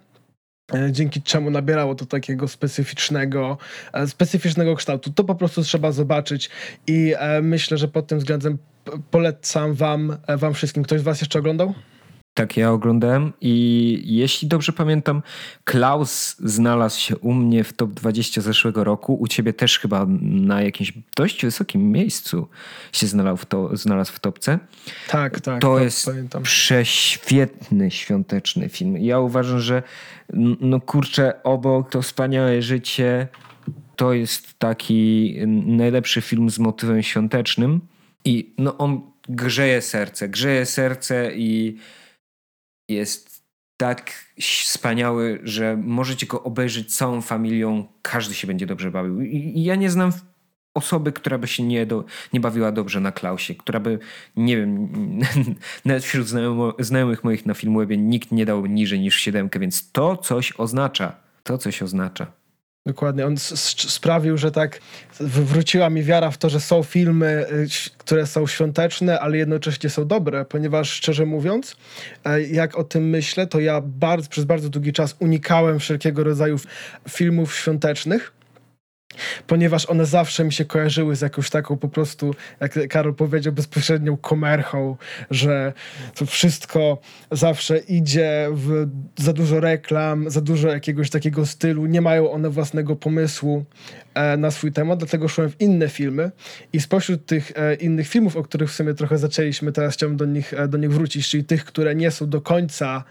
e, 0.75 0.93
dzięki 0.93 1.23
czemu 1.23 1.51
nabierało 1.51 1.95
to 1.95 2.07
takiego 2.07 2.49
specyficznego, 2.49 3.59
e, 3.93 4.07
specyficznego 4.07 4.77
kształtu. 4.77 5.13
To 5.13 5.25
po 5.25 5.35
prostu 5.35 5.63
trzeba 5.63 5.93
zobaczyć 5.93 6.51
i 6.87 7.15
myślę, 7.43 7.79
że 7.79 7.89
pod 7.89 8.07
tym 8.07 8.19
względem 8.19 8.59
polecam 9.11 9.75
wam, 9.75 10.17
wam 10.29 10.55
wszystkim. 10.55 10.83
Ktoś 10.83 11.01
z 11.01 11.03
was 11.03 11.21
jeszcze 11.21 11.39
oglądał? 11.39 11.75
Tak, 12.35 12.57
ja 12.57 12.71
oglądałem 12.71 13.33
i 13.41 14.03
jeśli 14.07 14.49
dobrze 14.49 14.73
pamiętam, 14.73 15.23
Klaus 15.65 16.37
znalazł 16.45 17.01
się 17.01 17.19
u 17.19 17.35
mnie 17.35 17.65
w 17.65 17.73
top 17.73 17.91
20 17.91 18.41
zeszłego 18.41 18.85
roku. 18.85 19.15
U 19.21 19.29
ciebie 19.29 19.53
też 19.53 19.79
chyba 19.79 20.07
na 20.21 20.63
jakimś 20.63 20.93
dość 21.17 21.45
wysokim 21.45 21.93
miejscu 21.93 22.49
się 22.93 23.07
znalazł 23.07 23.37
w, 23.37 23.47
to, 23.47 23.77
znalazł 23.77 24.13
w 24.13 24.21
topce. 24.21 24.59
Tak, 25.09 25.41
tak. 25.41 25.61
To 25.61 25.79
jest 25.79 26.07
pamiętam. 26.07 26.43
prześwietny 26.43 27.91
świąteczny 27.91 28.69
film. 28.69 28.97
Ja 28.97 29.19
uważam, 29.19 29.61
że 29.61 29.83
no 30.61 30.81
kurczę, 30.81 31.43
obok 31.43 31.91
to 31.91 32.03
wspaniałe 32.03 32.63
życie 32.63 33.29
to 33.97 34.13
jest 34.13 34.59
taki 34.59 35.35
najlepszy 35.67 36.21
film 36.21 36.51
z 36.51 36.59
motywem 36.59 37.03
świątecznym 37.03 37.81
i 38.25 38.55
no 38.59 38.79
on 38.79 39.01
grzeje 39.29 39.83
serce, 39.83 40.29
grzeje 40.29 40.67
serce 40.67 41.31
i 41.35 41.79
jest 42.89 43.45
tak 43.77 44.13
wspaniały, 44.41 45.41
że 45.43 45.77
możecie 45.77 46.27
go 46.27 46.43
obejrzeć 46.43 46.97
całą 46.97 47.21
familią, 47.21 47.87
każdy 48.03 48.35
się 48.35 48.47
będzie 48.47 48.67
dobrze 48.67 48.91
bawił. 48.91 49.21
I, 49.21 49.63
ja 49.63 49.75
nie 49.75 49.91
znam 49.91 50.13
osoby, 50.75 51.13
która 51.13 51.39
by 51.39 51.47
się 51.47 51.63
nie, 51.63 51.87
do, 51.87 52.05
nie 52.33 52.41
bawiła 52.41 52.73
dobrze 52.73 53.01
na 53.01 53.13
Klausie, 53.13 53.55
która 53.55 53.81
by, 53.81 53.99
nie 54.37 54.57
wiem, 54.57 54.89
nawet 55.85 56.05
wśród 56.05 56.27
znajomych 56.79 57.25
moich 57.25 57.47
na 57.47 57.55
Filmwebie 57.55 57.97
nikt 57.97 58.33
nie 58.33 58.47
dał 58.47 58.67
niżej 58.67 59.01
niż 59.01 59.17
siedemkę, 59.17 59.59
więc 59.59 59.93
to 59.93 60.17
coś 60.17 60.53
oznacza. 60.59 61.17
To 61.43 61.59
coś 61.59 61.83
oznacza. 61.83 62.44
Dokładnie. 62.87 63.27
On 63.27 63.37
sprawił, 63.67 64.39
że 64.39 64.51
tak 64.51 64.81
wróciła 65.21 65.91
mi 65.91 66.03
wiara 66.03 66.31
w 66.31 66.39
to, 66.39 66.51
że 66.51 66.61
są 66.61 66.83
filmy, 66.83 67.47
y, 67.53 67.67
które 67.99 68.27
są 68.27 68.47
świąteczne, 68.47 69.21
ale 69.21 69.39
jednocześnie 69.39 69.91
są 69.91 70.07
dobre, 70.07 70.45
ponieważ 70.45 70.91
szczerze 70.91 71.27
mówiąc, 71.27 71.77
e, 72.25 72.43
jak 72.43 72.79
o 72.79 72.85
tym 72.85 73.09
myślę, 73.09 73.47
to 73.47 73.61
ja 73.61 73.81
bardzo, 73.81 74.29
przez 74.29 74.45
bardzo 74.45 74.69
długi 74.69 74.93
czas 74.93 75.17
unikałem 75.19 75.79
wszelkiego 75.79 76.25
rodzaju 76.25 76.57
filmów 77.09 77.55
świątecznych 77.55 78.33
ponieważ 79.47 79.87
one 79.87 80.07
zawsze 80.07 80.45
mi 80.45 80.53
się 80.53 80.65
kojarzyły 80.65 81.17
z 81.17 81.21
jakąś 81.21 81.51
taką 81.51 81.77
po 81.77 81.89
prostu, 81.89 82.35
jak 82.61 82.89
Karol 82.89 83.15
powiedział, 83.15 83.53
bezpośrednią 83.53 84.17
komerchą, 84.17 84.97
że 85.31 85.73
to 86.15 86.27
wszystko 86.27 86.99
zawsze 87.31 87.79
idzie 87.79 88.49
w 88.53 88.87
za 89.17 89.33
dużo 89.33 89.61
reklam, 89.61 90.31
za 90.31 90.41
dużo 90.41 90.69
jakiegoś 90.69 91.11
takiego 91.11 91.47
stylu, 91.47 91.87
nie 91.87 92.01
mają 92.01 92.31
one 92.31 92.51
własnego 92.51 92.97
pomysłu 92.97 93.65
e, 94.15 94.37
na 94.37 94.51
swój 94.51 94.73
temat, 94.73 94.99
dlatego 94.99 95.29
szłem 95.29 95.51
w 95.51 95.61
inne 95.61 95.89
filmy. 95.89 96.31
I 96.73 96.81
spośród 96.81 97.27
tych 97.27 97.53
e, 97.57 97.75
innych 97.75 98.09
filmów, 98.09 98.37
o 98.37 98.43
których 98.43 98.71
w 98.71 98.75
sumie 98.75 98.95
trochę 98.95 99.19
zaczęliśmy, 99.19 99.73
teraz 99.73 99.95
chciałbym 99.95 100.17
do 100.17 100.25
nich, 100.25 100.55
e, 100.55 100.69
do 100.69 100.79
nich 100.79 100.93
wrócić, 100.93 101.29
czyli 101.29 101.45
tych, 101.45 101.65
które 101.65 101.95
nie 101.95 102.11
są 102.11 102.29
do 102.31 102.41
końca 102.41 103.05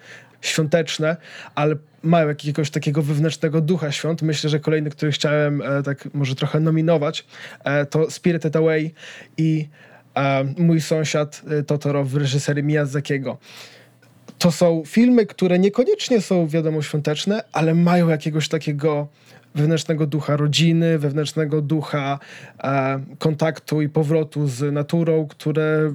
świąteczne, 0.43 1.17
ale 1.55 1.75
mają 2.03 2.27
jakiegoś 2.27 2.69
takiego 2.69 3.01
wewnętrznego 3.01 3.61
ducha 3.61 3.91
świąt. 3.91 4.21
Myślę, 4.21 4.49
że 4.49 4.59
kolejny, 4.59 4.89
który 4.89 5.11
chciałem 5.11 5.61
e, 5.61 5.83
tak 5.83 6.13
może 6.13 6.35
trochę 6.35 6.59
nominować, 6.59 7.25
e, 7.63 7.85
to 7.85 8.11
Spirited 8.11 8.55
Away 8.55 8.91
i 9.37 9.69
e, 10.15 10.43
Mój 10.57 10.81
sąsiad 10.81 11.41
e, 11.59 11.63
Totoro 11.63 12.03
w 12.03 12.15
reżyserii 12.15 12.63
Miyazakiego. 12.63 13.37
To 14.37 14.51
są 14.51 14.83
filmy, 14.85 15.25
które 15.25 15.59
niekoniecznie 15.59 16.21
są, 16.21 16.47
wiadomo, 16.47 16.81
świąteczne, 16.81 17.43
ale 17.51 17.75
mają 17.75 18.09
jakiegoś 18.09 18.49
takiego 18.49 19.07
wewnętrznego 19.55 20.07
ducha 20.07 20.37
rodziny, 20.37 20.99
wewnętrznego 20.99 21.61
ducha 21.61 22.19
e, 22.63 22.99
kontaktu 23.19 23.81
i 23.81 23.89
powrotu 23.89 24.47
z 24.47 24.73
naturą, 24.73 25.27
które, 25.27 25.93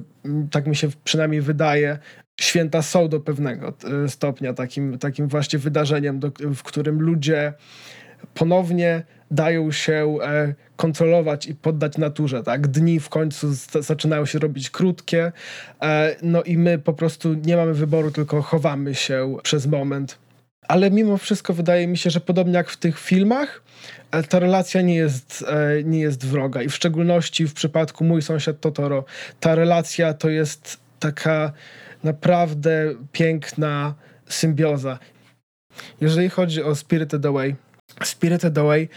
tak 0.51 0.67
mi 0.67 0.75
się 0.75 0.87
przynajmniej 1.03 1.41
wydaje, 1.41 1.99
święta 2.39 2.81
są 2.81 3.07
do 3.07 3.19
pewnego 3.19 3.73
e, 4.05 4.09
stopnia 4.09 4.53
takim, 4.53 4.97
takim 4.97 5.27
właśnie 5.27 5.59
wydarzeniem, 5.59 6.19
do, 6.19 6.31
w 6.55 6.63
którym 6.63 7.01
ludzie 7.01 7.53
ponownie 8.33 9.03
dają 9.31 9.71
się 9.71 10.17
e, 10.23 10.53
kontrolować 10.75 11.45
i 11.45 11.55
poddać 11.55 11.97
naturze. 11.97 12.43
Tak? 12.43 12.67
Dni 12.67 12.99
w 12.99 13.09
końcu 13.09 13.47
zaczynają 13.79 14.25
się 14.25 14.39
robić 14.39 14.69
krótkie, 14.69 15.31
e, 15.81 16.15
no 16.21 16.43
i 16.43 16.57
my 16.57 16.79
po 16.79 16.93
prostu 16.93 17.33
nie 17.33 17.57
mamy 17.57 17.73
wyboru, 17.73 18.11
tylko 18.11 18.41
chowamy 18.41 18.95
się 18.95 19.37
przez 19.43 19.67
moment. 19.67 20.17
Ale 20.67 20.91
mimo 20.91 21.17
wszystko 21.17 21.53
wydaje 21.53 21.87
mi 21.87 21.97
się, 21.97 22.09
że 22.09 22.19
podobnie 22.19 22.53
jak 22.53 22.69
w 22.69 22.77
tych 22.77 22.99
filmach, 22.99 23.63
ta 24.29 24.39
relacja 24.39 24.81
nie 24.81 24.95
jest, 24.95 25.45
nie 25.83 25.99
jest 25.99 26.25
wroga. 26.25 26.61
I 26.61 26.69
w 26.69 26.75
szczególności 26.75 27.47
w 27.47 27.53
przypadku 27.53 28.03
Mój 28.03 28.21
sąsiad 28.21 28.59
Totoro, 28.59 29.05
ta 29.39 29.55
relacja 29.55 30.13
to 30.13 30.29
jest 30.29 30.79
taka 30.99 31.53
naprawdę 32.03 32.93
piękna 33.11 33.93
symbioza. 34.29 34.99
Jeżeli 36.01 36.29
chodzi 36.29 36.63
o 36.63 36.75
Spirited 36.75 37.25
Away, 37.25 37.55
Spirited 38.03 38.57
Away 38.57 38.89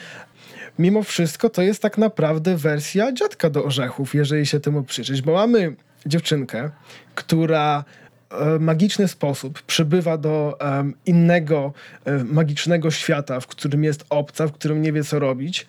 mimo 0.78 1.02
wszystko 1.02 1.50
to 1.50 1.62
jest 1.62 1.82
tak 1.82 1.98
naprawdę 1.98 2.56
wersja 2.56 3.12
dziadka 3.12 3.50
do 3.50 3.64
orzechów, 3.64 4.14
jeżeli 4.14 4.46
się 4.46 4.60
temu 4.60 4.82
przyjrzeć, 4.82 5.22
bo 5.22 5.32
mamy 5.32 5.76
dziewczynkę, 6.06 6.70
która 7.14 7.84
w 8.30 8.60
magiczny 8.60 9.08
sposób 9.08 9.62
przybywa 9.62 10.18
do 10.18 10.58
um, 10.60 10.94
innego 11.06 11.72
um, 12.06 12.32
magicznego 12.32 12.90
świata, 12.90 13.40
w 13.40 13.46
którym 13.46 13.84
jest 13.84 14.04
obca, 14.10 14.46
w 14.46 14.52
którym 14.52 14.82
nie 14.82 14.92
wie 14.92 15.04
co 15.04 15.18
robić 15.18 15.66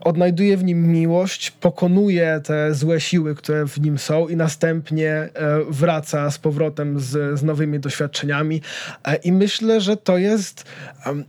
odnajduje 0.00 0.56
w 0.56 0.64
nim 0.64 0.92
miłość, 0.92 1.50
pokonuje 1.50 2.40
te 2.44 2.74
złe 2.74 3.00
siły, 3.00 3.34
które 3.34 3.66
w 3.66 3.80
nim 3.80 3.98
są 3.98 4.28
i 4.28 4.36
następnie 4.36 5.12
e, 5.12 5.30
wraca 5.68 6.30
z 6.30 6.38
powrotem 6.38 7.00
z, 7.00 7.38
z 7.38 7.42
nowymi 7.42 7.80
doświadczeniami. 7.80 8.62
E, 9.04 9.16
I 9.16 9.32
myślę, 9.32 9.80
że 9.80 9.96
to 9.96 10.18
jest, 10.18 10.64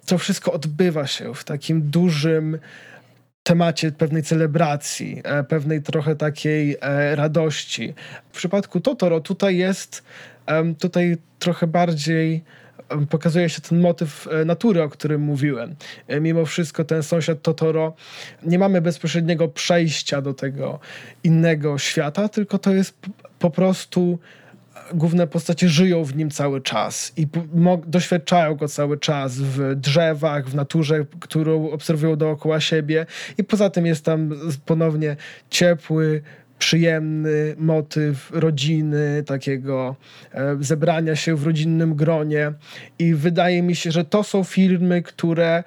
to 0.06 0.18
wszystko 0.18 0.54
odbywa 0.54 1.08
się 1.08 1.34
w 1.34 1.44
takim 1.44 1.82
dużym 1.82 2.60
temacie 3.44 3.92
pewnej 3.92 4.24
celebracji, 4.24 5.22
e, 5.24 5.44
pewnej 5.44 5.82
trochę 5.82 6.16
takiej 6.16 6.78
radości. 7.16 7.94
W 8.32 8.38
przypadku 8.38 8.80
Totoro 8.80 9.20
tutaj 9.20 9.58
jest 9.58 10.04
tutaj 10.80 11.18
trochę 11.40 11.68
bardziej 11.68 12.44
pokazuje 13.10 13.50
się 13.50 13.62
ten 13.62 13.80
motyw 13.80 14.28
e, 14.28 14.46
natury, 14.46 14.84
o 14.84 14.90
którym 14.90 15.22
mówiłem. 15.22 15.76
E, 16.08 16.20
mimo 16.20 16.46
wszystko 16.46 16.84
ten 16.84 17.04
sąsiad 17.04 17.42
Totoro, 17.42 17.94
nie 18.44 18.60
mamy 18.60 18.82
bezpośredniego 18.82 19.48
przejścia 19.48 20.22
do 20.22 20.34
tego 20.34 20.80
innego 21.24 21.78
świata, 21.78 22.30
tylko 22.30 22.58
to 22.58 22.74
jest 22.74 22.98
po 23.40 23.50
prostu 23.50 24.20
główne 24.94 25.28
postacie 25.28 25.70
żyją 25.70 26.04
w 26.04 26.16
nim 26.16 26.32
cały 26.32 26.62
czas 26.62 27.14
i 27.18 27.28
doświadczają 27.88 28.56
go 28.56 28.68
cały 28.68 28.98
czas 28.98 29.38
w 29.38 29.76
drzewach, 29.76 30.50
w 30.50 30.56
naturze, 30.56 31.06
którą 31.20 31.70
obserwują 31.70 32.16
dookoła 32.16 32.60
siebie 32.60 33.06
i 33.38 33.44
poza 33.44 33.70
tym 33.70 33.86
jest 33.86 34.06
tam 34.06 34.30
ponownie 34.66 35.16
ciepły, 35.50 36.22
przyjemny 36.62 37.56
motyw 37.58 38.32
rodziny, 38.32 39.24
takiego 39.26 39.96
e, 40.32 40.58
zebrania 40.60 41.16
się 41.16 41.36
w 41.36 41.46
rodzinnym 41.46 41.96
gronie. 41.96 42.54
I 43.00 43.14
wydaje 43.14 43.64
mi 43.64 43.76
się, 43.76 43.92
że 43.92 44.06
to 44.06 44.24
są 44.24 44.44
filmy, 44.44 45.02
które 45.02 45.64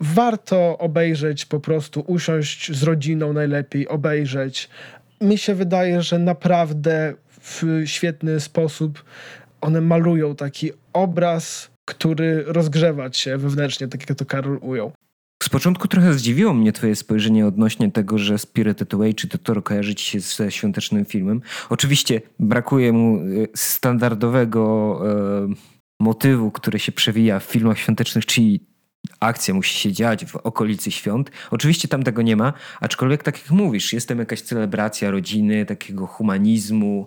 warto 0.00 0.78
obejrzeć, 0.78 1.46
po 1.46 1.60
prostu 1.60 2.04
usiąść 2.06 2.72
z 2.72 2.82
rodziną 2.82 3.32
najlepiej, 3.32 3.88
obejrzeć. 3.88 4.68
Mi 5.20 5.38
się 5.38 5.54
wydaje, 5.54 6.02
że 6.02 6.18
naprawdę 6.18 7.14
w 7.40 7.82
świetny 7.84 8.40
sposób 8.40 9.04
one 9.60 9.80
malują 9.80 10.36
taki 10.36 10.70
obraz, 10.92 11.70
który 11.84 12.44
rozgrzewa 12.46 13.10
cię 13.10 13.38
wewnętrznie, 13.38 13.88
tak 13.88 14.08
jak 14.08 14.18
to 14.18 14.24
Karol 14.24 14.58
ujął. 14.62 14.92
Z 15.42 15.48
początku 15.48 15.88
trochę 15.88 16.14
zdziwiło 16.14 16.54
mnie 16.54 16.72
twoje 16.72 16.96
spojrzenie 16.96 17.46
odnośnie 17.46 17.92
tego, 17.92 18.18
że 18.18 18.38
Spirited 18.38 18.94
Away 18.94 19.14
czy 19.14 19.28
Totoro 19.28 19.62
kojarzy 19.62 19.94
ci 19.94 20.04
się 20.10 20.20
ze 20.20 20.50
świątecznym 20.50 21.04
filmem. 21.04 21.40
Oczywiście 21.70 22.20
brakuje 22.38 22.92
mu 22.92 23.16
e, 23.16 23.22
standardowego 23.54 25.00
e, 25.50 25.54
motywu, 26.00 26.50
który 26.50 26.78
się 26.78 26.92
przewija 26.92 27.40
w 27.40 27.44
filmach 27.44 27.78
świątecznych, 27.78 28.26
czyli 28.26 28.66
akcja 29.20 29.54
musi 29.54 29.78
się 29.78 29.92
dziać 29.92 30.24
w 30.24 30.36
okolicy 30.36 30.90
świąt. 30.90 31.30
Oczywiście 31.50 31.88
tam 31.88 32.02
tego 32.02 32.22
nie 32.22 32.36
ma, 32.36 32.52
aczkolwiek 32.80 33.22
tak 33.22 33.42
jak 33.42 33.50
mówisz, 33.50 33.92
jest 33.92 34.08
tam 34.08 34.18
jakaś 34.18 34.40
celebracja 34.40 35.10
rodziny, 35.10 35.66
takiego 35.66 36.06
humanizmu, 36.06 37.06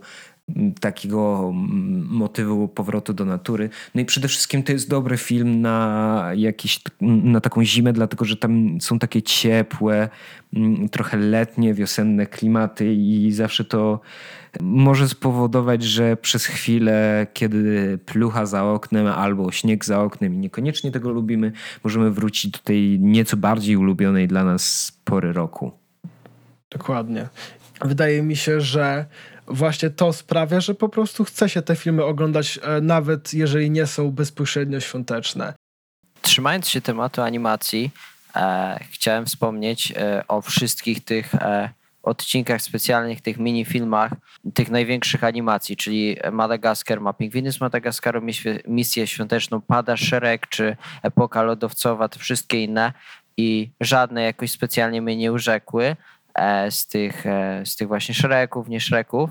takiego 0.79 1.51
motywu 2.09 2.67
powrotu 2.67 3.13
do 3.13 3.25
natury. 3.25 3.69
No 3.95 4.01
i 4.01 4.05
przede 4.05 4.27
wszystkim 4.27 4.63
to 4.63 4.71
jest 4.71 4.89
dobry 4.89 5.17
film 5.17 5.61
na 5.61 6.29
jakiś, 6.35 6.81
na 7.01 7.41
taką 7.41 7.63
zimę, 7.63 7.93
dlatego 7.93 8.25
że 8.25 8.37
tam 8.37 8.81
są 8.81 8.99
takie 8.99 9.21
ciepłe, 9.21 10.09
trochę 10.91 11.17
letnie, 11.17 11.73
wiosenne 11.73 12.25
klimaty 12.25 12.93
i 12.93 13.31
zawsze 13.31 13.65
to 13.65 13.99
może 14.61 15.09
spowodować, 15.09 15.83
że 15.83 16.17
przez 16.17 16.45
chwilę, 16.45 17.27
kiedy 17.33 17.97
plucha 18.05 18.45
za 18.45 18.63
oknem 18.63 19.07
albo 19.07 19.51
śnieg 19.51 19.85
za 19.85 20.01
oknem 20.03 20.33
i 20.33 20.37
niekoniecznie 20.37 20.91
tego 20.91 21.11
lubimy, 21.11 21.51
możemy 21.83 22.11
wrócić 22.11 22.51
do 22.51 22.59
tej 22.59 22.99
nieco 22.99 23.37
bardziej 23.37 23.77
ulubionej 23.77 24.27
dla 24.27 24.43
nas 24.43 24.91
pory 25.03 25.33
roku. 25.33 25.71
Dokładnie. 26.71 27.29
Wydaje 27.81 28.23
mi 28.23 28.35
się, 28.35 28.61
że 28.61 29.05
właśnie 29.47 29.89
to 29.89 30.13
sprawia, 30.13 30.61
że 30.61 30.75
po 30.75 30.89
prostu 30.89 31.23
chce 31.23 31.49
się 31.49 31.61
te 31.61 31.75
filmy 31.75 32.03
oglądać, 32.03 32.59
e, 32.63 32.81
nawet 32.81 33.33
jeżeli 33.33 33.71
nie 33.71 33.87
są 33.87 34.11
bezpośrednio 34.11 34.79
świąteczne. 34.79 35.53
Trzymając 36.21 36.69
się 36.69 36.81
tematu 36.81 37.21
animacji, 37.21 37.91
e, 38.35 38.79
chciałem 38.91 39.25
wspomnieć 39.25 39.93
e, 39.95 40.23
o 40.27 40.41
wszystkich 40.41 41.03
tych 41.03 41.35
e, 41.35 41.69
odcinkach 42.03 42.61
specjalnych, 42.61 43.21
tych 43.21 43.37
minifilmach, 43.37 44.11
tych 44.53 44.71
największych 44.71 45.23
animacji, 45.23 45.77
czyli 45.77 46.17
Madagaskar 46.31 47.01
ma 47.01 47.13
Pingwiny 47.13 47.51
z 47.51 47.61
Madagaskaru, 47.61 48.21
Misję 48.67 49.07
Świąteczną, 49.07 49.61
Pada 49.61 49.97
Szereg, 49.97 50.47
czy 50.47 50.77
Epoka 51.03 51.43
Lodowcowa, 51.43 52.09
te 52.09 52.19
wszystkie 52.19 52.63
inne 52.63 52.93
i 53.37 53.69
żadne 53.81 54.23
jakoś 54.23 54.51
specjalnie 54.51 55.01
mnie 55.01 55.17
nie 55.17 55.31
urzekły 55.31 55.95
z 56.69 56.87
tych, 56.87 57.25
e, 57.25 57.61
z 57.65 57.75
tych 57.75 57.87
właśnie 57.87 58.15
Shreków, 58.15 58.67
nie 58.67 58.79
Shreków, 58.79 59.29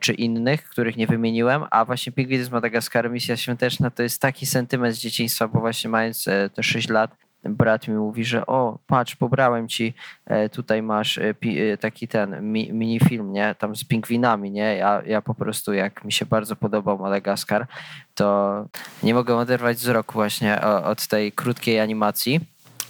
czy 0.00 0.12
innych, 0.12 0.64
których 0.64 0.96
nie 0.96 1.06
wymieniłem, 1.06 1.64
a 1.70 1.84
właśnie 1.84 2.12
Pingwiny 2.12 2.44
z 2.44 2.50
Madagaskaru, 2.50 3.10
Misja 3.10 3.36
Świąteczna 3.36 3.90
to 3.90 4.02
jest 4.02 4.22
taki 4.22 4.46
sentyment 4.46 4.94
z 4.94 4.98
dzieciństwa, 4.98 5.48
bo 5.48 5.60
właśnie 5.60 5.90
mając 5.90 6.28
e, 6.28 6.50
te 6.50 6.62
6 6.62 6.88
lat, 6.88 7.16
brat 7.48 7.88
mi 7.88 7.94
mówi, 7.94 8.24
że 8.24 8.46
o, 8.46 8.78
patrz, 8.86 9.16
pobrałem 9.16 9.68
ci, 9.68 9.94
e, 10.26 10.48
tutaj 10.48 10.82
masz 10.82 11.18
e, 11.18 11.34
e, 11.42 11.76
taki 11.76 12.08
ten 12.08 12.52
mini 12.52 13.00
film, 13.00 13.32
nie, 13.32 13.54
tam 13.58 13.76
z 13.76 13.84
pingwinami, 13.84 14.50
nie, 14.50 14.76
ja, 14.76 15.02
ja 15.06 15.22
po 15.22 15.34
prostu 15.34 15.72
jak 15.72 16.04
mi 16.04 16.12
się 16.12 16.26
bardzo 16.26 16.56
podobał 16.56 16.98
Madagaskar, 16.98 17.66
to 18.14 18.68
nie 19.02 19.14
mogę 19.14 19.36
oderwać 19.36 19.76
wzroku 19.76 20.12
właśnie 20.12 20.60
od 20.62 21.06
tej 21.06 21.32
krótkiej 21.32 21.80
animacji 21.80 22.40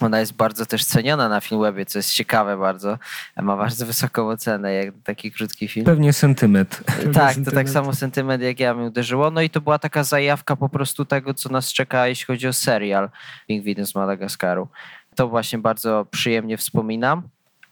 ona 0.00 0.20
jest 0.20 0.32
bardzo 0.32 0.66
też 0.66 0.84
ceniona 0.84 1.28
na 1.28 1.40
Filmwebie, 1.40 1.86
co 1.86 1.98
jest 1.98 2.12
ciekawe 2.12 2.56
bardzo. 2.56 2.98
Ma 3.36 3.56
bardzo 3.56 3.86
wysoką 3.86 4.28
ocenę, 4.28 4.72
jak 4.72 4.94
taki 5.04 5.32
krótki 5.32 5.68
film. 5.68 5.86
Pewnie 5.86 6.12
sentyment. 6.12 6.80
Tak, 7.14 7.36
to 7.44 7.50
tak 7.50 7.68
samo 7.68 7.94
sentyment, 7.94 8.42
jak 8.42 8.60
ja 8.60 8.74
mi 8.74 8.86
uderzyło. 8.86 9.30
No 9.30 9.40
i 9.40 9.50
to 9.50 9.60
była 9.60 9.78
taka 9.78 10.04
zajawka 10.04 10.56
po 10.56 10.68
prostu 10.68 11.04
tego, 11.04 11.34
co 11.34 11.48
nas 11.48 11.72
czeka, 11.72 12.06
jeśli 12.06 12.26
chodzi 12.26 12.48
o 12.48 12.52
serial 12.52 13.10
Pingwiny 13.46 13.86
z 13.86 13.94
Madagaskaru. 13.94 14.68
To 15.14 15.28
właśnie 15.28 15.58
bardzo 15.58 16.06
przyjemnie 16.10 16.56
wspominam. 16.56 17.22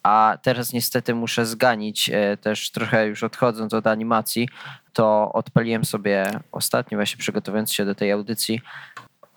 A 0.03 0.39
teraz 0.43 0.73
niestety 0.73 1.15
muszę 1.15 1.47
zganić, 1.47 2.11
e, 2.11 2.37
też 2.37 2.71
trochę 2.71 3.07
już 3.07 3.23
odchodząc 3.23 3.75
od 3.75 3.87
animacji, 3.87 4.49
to 4.93 5.33
odpaliłem 5.33 5.85
sobie 5.85 6.41
ostatnio, 6.53 6.99
właśnie 6.99 7.19
przygotowując 7.19 7.73
się 7.73 7.85
do 7.85 7.95
tej 7.95 8.13
audycji, 8.13 8.61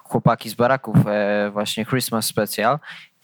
chłopaki 0.10 0.50
z 0.50 0.54
baraków 0.54 0.96
e, 1.08 1.50
właśnie 1.54 1.86
Christmas 1.86 2.26
Special 2.26 2.80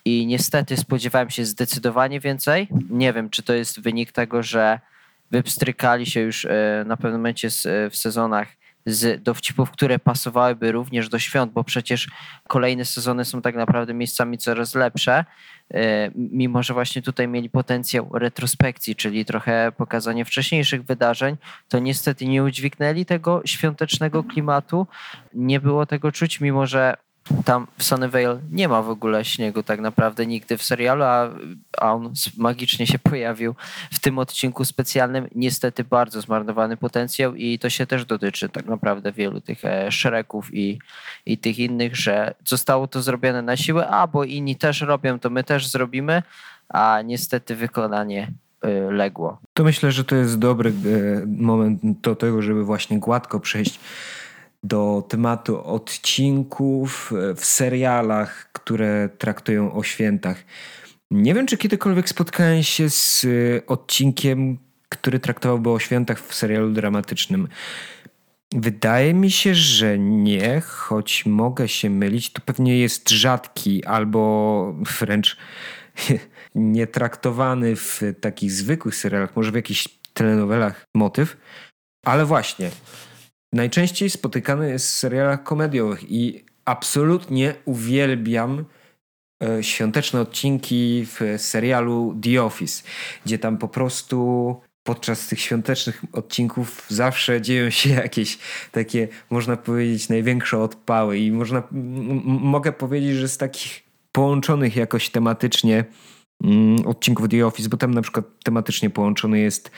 i 0.06 0.26
niestety 0.26 0.78
spodziewałem 0.78 1.30
się 1.30 1.46
zdecydowanie 1.46 2.20
więcej. 2.20 2.68
Nie 2.90 3.14
wiem, 3.14 3.30
czy 3.30 3.44
to 3.44 3.54
jest 3.54 3.82
wynik 3.82 4.12
tego, 4.12 4.44
że 4.44 4.80
wypstrykali 5.32 6.06
się 6.06 6.20
już 6.20 6.46
e, 6.46 6.84
na 6.88 6.98
pewnym 6.98 7.22
momencie 7.22 7.50
w 7.90 7.96
sezonach 7.96 8.48
z 8.86 9.24
dowcipów, 9.24 9.72
które 9.72 10.00
pasowałyby 10.00 10.72
również 10.72 11.10
do 11.10 11.20
świąt, 11.20 11.52
bo 11.52 11.64
przecież 11.64 12.10
kolejne 12.48 12.86
sezony 12.86 13.26
są 13.26 13.42
tak 13.42 13.56
naprawdę 13.56 13.94
miejscami 13.94 14.38
coraz 14.38 14.76
lepsze, 14.76 15.26
e, 15.74 16.12
mimo 16.16 16.64
że 16.64 16.74
właśnie 16.74 17.02
tutaj 17.02 17.28
mieli 17.28 17.50
potencjał 17.50 18.10
retrospekcji, 18.14 18.96
czyli 18.96 19.26
trochę 19.26 19.72
pokazanie 19.78 20.26
wcześniejszych 20.26 20.84
wydarzeń, 20.84 21.38
to 21.70 21.80
niestety 21.80 22.26
nie 22.26 22.44
udźwignęli 22.44 23.06
tego 23.06 23.42
świątecznego 23.46 24.24
klimatu, 24.24 24.88
nie 25.34 25.60
było 25.60 25.86
tego 25.86 26.12
czuć, 26.12 26.42
mimo 26.42 26.68
że 26.68 26.98
tam 27.46 27.68
w 27.78 27.84
Sunnyvale 27.84 28.40
nie 28.52 28.68
ma 28.68 28.82
w 28.82 28.90
ogóle 28.90 29.26
śniegu 29.26 29.64
tak 29.64 29.80
naprawdę 29.80 30.26
nigdy 30.26 30.58
w 30.58 30.64
serialu, 30.64 31.04
a, 31.04 31.30
a 31.78 31.94
on 31.94 32.14
magicznie 32.38 32.88
się 32.88 33.00
pojawił 33.00 33.56
w 33.92 34.00
tym 34.00 34.20
odcinku 34.20 34.66
specjalnym. 34.66 35.28
Niestety 35.36 35.84
bardzo 35.84 36.22
zmarnowany 36.22 36.78
potencjał 36.78 37.36
i 37.36 37.60
to 37.60 37.70
się 37.70 37.86
też 37.86 38.06
dotyczy 38.06 38.50
tak 38.50 38.66
naprawdę 38.66 39.12
wielu 39.12 39.42
tych 39.42 39.66
e, 39.66 39.92
szeregów 39.92 40.54
i, 40.54 40.80
i 41.26 41.38
tych 41.38 41.60
innych, 41.60 41.96
że 41.96 42.34
zostało 42.46 42.88
to 42.88 43.02
zrobione 43.02 43.42
na 43.42 43.58
siłę, 43.58 43.88
a 43.88 44.08
bo 44.08 44.24
inni 44.24 44.56
też 44.56 44.82
robią, 44.82 45.20
to 45.20 45.30
my 45.30 45.44
też 45.44 45.68
zrobimy, 45.68 46.24
a 46.70 47.02
niestety 47.06 47.56
wykonanie 47.56 48.32
e, 48.62 48.92
legło. 48.92 49.42
To 49.54 49.64
myślę, 49.64 49.92
że 49.92 50.04
to 50.04 50.16
jest 50.16 50.40
dobry 50.40 50.70
e, 50.70 50.74
moment 51.28 51.80
do 51.84 52.16
tego, 52.16 52.42
żeby 52.42 52.64
właśnie 52.64 53.00
gładko 53.00 53.40
przejść 53.40 53.80
do 54.64 55.04
tematu 55.10 55.64
odcinków 55.64 57.14
e, 57.14 57.36
w 57.36 57.46
serialach, 57.46 58.50
które 58.54 59.10
traktują 59.18 59.74
o 59.74 59.84
świętach. 59.84 60.44
Nie 61.12 61.34
wiem, 61.34 61.48
czy 61.48 61.58
kiedykolwiek 61.58 62.10
spotkałem 62.10 62.64
się 62.64 62.90
z 62.90 63.26
e, 63.26 63.66
odcinkiem, 63.68 64.58
który 64.90 65.20
traktowałby 65.20 65.70
o 65.70 65.80
świętach 65.80 66.20
w 66.20 66.34
serialu 66.34 66.72
dramatycznym. 66.72 67.48
Wydaje 68.56 69.14
mi 69.14 69.32
się, 69.32 69.56
że 69.56 70.00
nie, 70.00 70.62
choć 70.62 71.26
mogę 71.26 71.68
się 71.68 71.90
mylić. 71.90 72.34
To 72.34 72.42
pewnie 72.42 72.80
jest 72.80 73.10
rzadki 73.10 73.86
albo 73.86 74.76
wręcz 75.00 75.38
nietraktowany 76.56 77.76
w 77.76 78.02
takich 78.22 78.52
zwykłych 78.52 78.96
serialach, 78.96 79.36
może 79.36 79.52
w 79.52 79.56
jakichś 79.56 79.88
telenowelach 80.14 80.86
motyw. 80.96 81.38
Ale 82.06 82.26
właśnie, 82.26 82.72
najczęściej 83.54 84.10
spotykany 84.10 84.70
jest 84.70 84.88
w 84.88 84.96
serialach 84.96 85.44
komediowych 85.44 86.12
i 86.12 86.46
absolutnie 86.66 87.56
uwielbiam 87.66 88.66
e, 89.44 89.64
świąteczne 89.64 90.22
odcinki 90.22 91.06
w 91.06 91.20
serialu 91.38 92.20
The 92.24 92.44
Office, 92.44 92.84
gdzie 93.26 93.40
tam 93.40 93.58
po 93.58 93.68
prostu 93.68 94.56
podczas 94.84 95.28
tych 95.28 95.40
świątecznych 95.40 96.02
odcinków 96.14 96.86
zawsze 96.88 97.42
dzieją 97.42 97.70
się 97.70 97.90
jakieś 98.06 98.40
takie, 98.72 99.08
można 99.30 99.58
powiedzieć, 99.58 100.10
największe 100.10 100.60
odpały 100.60 101.18
i 101.18 101.32
można, 101.32 101.64
mogę 102.26 102.72
powiedzieć, 102.72 103.16
że 103.16 103.28
z 103.28 103.38
takich 103.38 103.84
połączonych 104.12 104.76
jakoś 104.76 105.10
tematycznie 105.10 105.86
odcinków 106.86 107.30
The 107.30 107.46
Office, 107.46 107.70
bo 107.70 107.78
tam 107.78 107.94
na 107.94 108.02
przykład 108.02 108.26
tematycznie 108.44 108.90
połączony 108.90 109.40
jest 109.40 109.72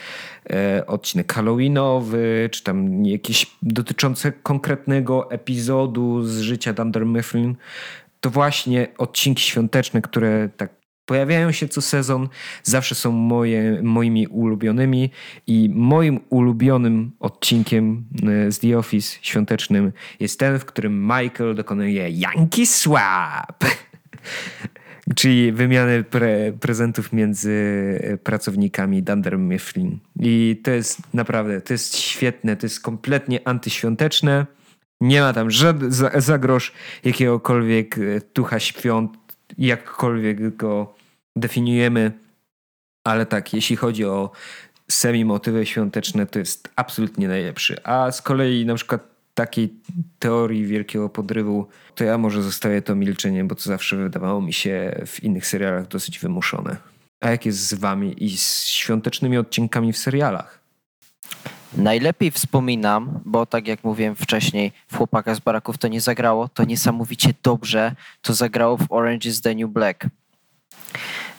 e, 0.50 0.86
odcinek 0.86 1.32
Halloweenowy, 1.32 2.48
czy 2.52 2.62
tam 2.62 3.06
jakieś 3.06 3.46
dotyczące 3.62 4.32
konkretnego 4.32 5.30
epizodu 5.30 6.22
z 6.22 6.40
życia 6.40 6.72
Dunder 6.72 7.06
Mifflin. 7.06 7.56
To 8.20 8.30
właśnie 8.30 8.88
odcinki 8.98 9.42
świąteczne, 9.42 10.02
które 10.02 10.48
tak 10.56 10.84
pojawiają 11.06 11.52
się 11.52 11.68
co 11.68 11.82
sezon, 11.82 12.28
zawsze 12.62 12.94
są 12.94 13.12
moje, 13.12 13.82
moimi 13.82 14.26
ulubionymi 14.26 15.10
i 15.46 15.70
moim 15.74 16.20
ulubionym 16.30 17.12
odcinkiem 17.20 18.04
e, 18.46 18.52
z 18.52 18.58
The 18.58 18.78
Office 18.78 19.18
świątecznym 19.22 19.92
jest 20.20 20.38
ten, 20.38 20.58
w 20.58 20.64
którym 20.64 21.02
Michael 21.02 21.54
dokonuje 21.54 22.10
Yankee 22.10 22.66
Swap. 22.66 23.64
Czyli 25.16 25.52
wymiany 25.52 26.04
pre, 26.04 26.52
prezentów 26.52 27.12
między 27.12 27.52
e, 28.02 28.16
pracownikami 28.16 29.02
Dunder 29.02 29.38
Mifflin. 29.38 29.98
I 30.20 30.60
to 30.64 30.70
jest 30.70 31.14
naprawdę, 31.14 31.60
to 31.60 31.72
jest 31.74 31.96
świetne, 31.96 32.56
to 32.56 32.66
jest 32.66 32.80
kompletnie 32.80 33.48
antyświąteczne. 33.48 34.46
Nie 35.00 35.20
ma 35.20 35.32
tam 35.32 35.50
żadnego 35.50 35.94
za, 36.20 36.38
jakiegokolwiek 37.04 37.98
e, 37.98 38.20
tucha 38.20 38.60
świąt, 38.60 39.12
jakkolwiek 39.58 40.56
go 40.56 40.94
definiujemy. 41.36 42.12
Ale 43.06 43.26
tak, 43.26 43.54
jeśli 43.54 43.76
chodzi 43.76 44.04
o 44.04 44.30
semi-motywy 44.90 45.66
świąteczne, 45.66 46.26
to 46.26 46.38
jest 46.38 46.68
absolutnie 46.76 47.28
najlepszy. 47.28 47.84
A 47.84 48.12
z 48.12 48.22
kolei 48.22 48.66
na 48.66 48.74
przykład 48.74 49.13
takiej 49.34 49.74
teorii 50.18 50.66
wielkiego 50.66 51.08
podrywu, 51.08 51.66
to 51.94 52.04
ja 52.04 52.18
może 52.18 52.42
zostawię 52.42 52.82
to 52.82 52.94
milczenie, 52.94 53.44
bo 53.44 53.54
to 53.54 53.62
zawsze 53.62 53.96
wydawało 53.96 54.40
mi 54.40 54.52
się 54.52 55.02
w 55.06 55.22
innych 55.22 55.46
serialach 55.46 55.88
dosyć 55.88 56.18
wymuszone. 56.18 56.76
A 57.20 57.30
jak 57.30 57.46
jest 57.46 57.58
z 57.58 57.74
wami 57.74 58.24
i 58.24 58.36
z 58.36 58.64
świątecznymi 58.64 59.38
odcinkami 59.38 59.92
w 59.92 59.98
serialach? 59.98 60.64
Najlepiej 61.76 62.30
wspominam, 62.30 63.20
bo 63.24 63.46
tak 63.46 63.66
jak 63.66 63.84
mówiłem 63.84 64.16
wcześniej, 64.16 64.72
w 64.88 64.96
Chłopaka 64.96 65.34
z 65.34 65.40
Baraków 65.40 65.78
to 65.78 65.88
nie 65.88 66.00
zagrało, 66.00 66.48
to 66.48 66.64
niesamowicie 66.64 67.34
dobrze 67.42 67.94
to 68.22 68.34
zagrało 68.34 68.76
w 68.76 68.92
Orange 68.92 69.28
is 69.28 69.40
the 69.40 69.54
New 69.54 69.70
Black. 69.70 70.06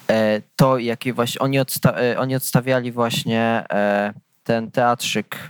E, 0.10 0.41
to, 0.55 0.77
jakie 0.77 1.13
właśnie 1.13 1.39
oni, 1.39 1.60
odsta 1.60 1.91
e, 1.91 2.19
oni 2.19 2.36
odstawiali 2.36 2.91
właśnie 2.91 3.63
e, 3.69 4.13
ten 4.45 4.71
teatrzyk 4.71 5.47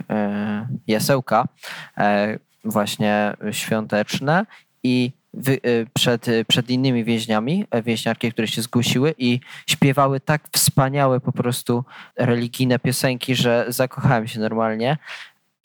Jasełka, 0.86 1.48
właśnie 2.64 3.34
świąteczne 3.50 4.46
i 4.82 5.12
przed, 5.94 6.26
przed 6.48 6.70
innymi 6.70 7.04
więźniami, 7.04 7.66
więźniarki, 7.84 8.32
które 8.32 8.48
się 8.48 8.62
zgłosiły 8.62 9.14
i 9.18 9.40
śpiewały 9.66 10.20
tak 10.20 10.42
wspaniałe 10.52 11.20
po 11.20 11.32
prostu 11.32 11.84
religijne 12.16 12.78
piosenki, 12.78 13.34
że 13.34 13.66
zakochałem 13.68 14.28
się 14.28 14.40
normalnie. 14.40 14.96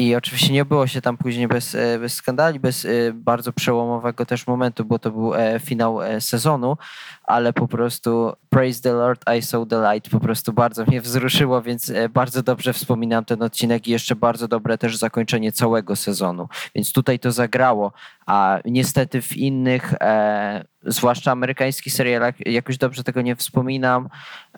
I 0.02 0.16
oczywiście 0.16 0.54
nie 0.54 0.66
było 0.66 0.88
się 0.88 1.02
tam 1.02 1.18
później 1.18 1.48
bez, 1.48 1.76
e, 1.76 2.00
bez 2.00 2.14
skandali, 2.14 2.60
bez 2.60 2.86
e, 2.86 2.90
bardzo 3.14 3.54
przełomowego 3.54 4.26
też 4.26 4.48
momentu, 4.48 4.86
bo 4.86 5.00
to 5.00 5.12
był 5.12 5.36
e, 5.36 5.60
finał 5.60 6.00
sezonu, 6.20 6.78
ale 7.24 7.54
po 7.54 7.68
prostu 7.68 8.34
Praise 8.50 8.82
the 8.82 8.94
Lord, 8.94 9.24
I 9.38 9.42
saw 9.42 9.68
the 9.68 9.94
light 9.94 10.12
po 10.12 10.20
prostu 10.20 10.54
bardzo 10.54 10.86
mnie 10.86 11.02
wzruszyło, 11.02 11.62
więc 11.62 11.94
bardzo 12.14 12.44
dobrze 12.44 12.74
wspominam 12.74 13.26
ten 13.26 13.44
odcinek 13.44 13.88
i 13.88 13.92
jeszcze 13.92 14.16
bardzo 14.16 14.48
dobre 14.48 14.78
też 14.78 14.98
zakończenie 14.98 15.52
całego 15.52 15.96
sezonu. 15.96 16.50
Więc 16.76 16.94
tutaj 16.94 17.20
to 17.20 17.32
zagrało, 17.32 17.92
a 18.26 18.60
niestety 18.66 19.22
w 19.22 19.38
innych 19.38 19.94
zwłaszcza 20.86 21.32
amerykańskich 21.32 21.94
serialach, 21.94 22.48
jakoś 22.48 22.78
dobrze 22.78 23.04
tego 23.04 23.22
nie 23.22 23.36
wspominam, 23.36 24.10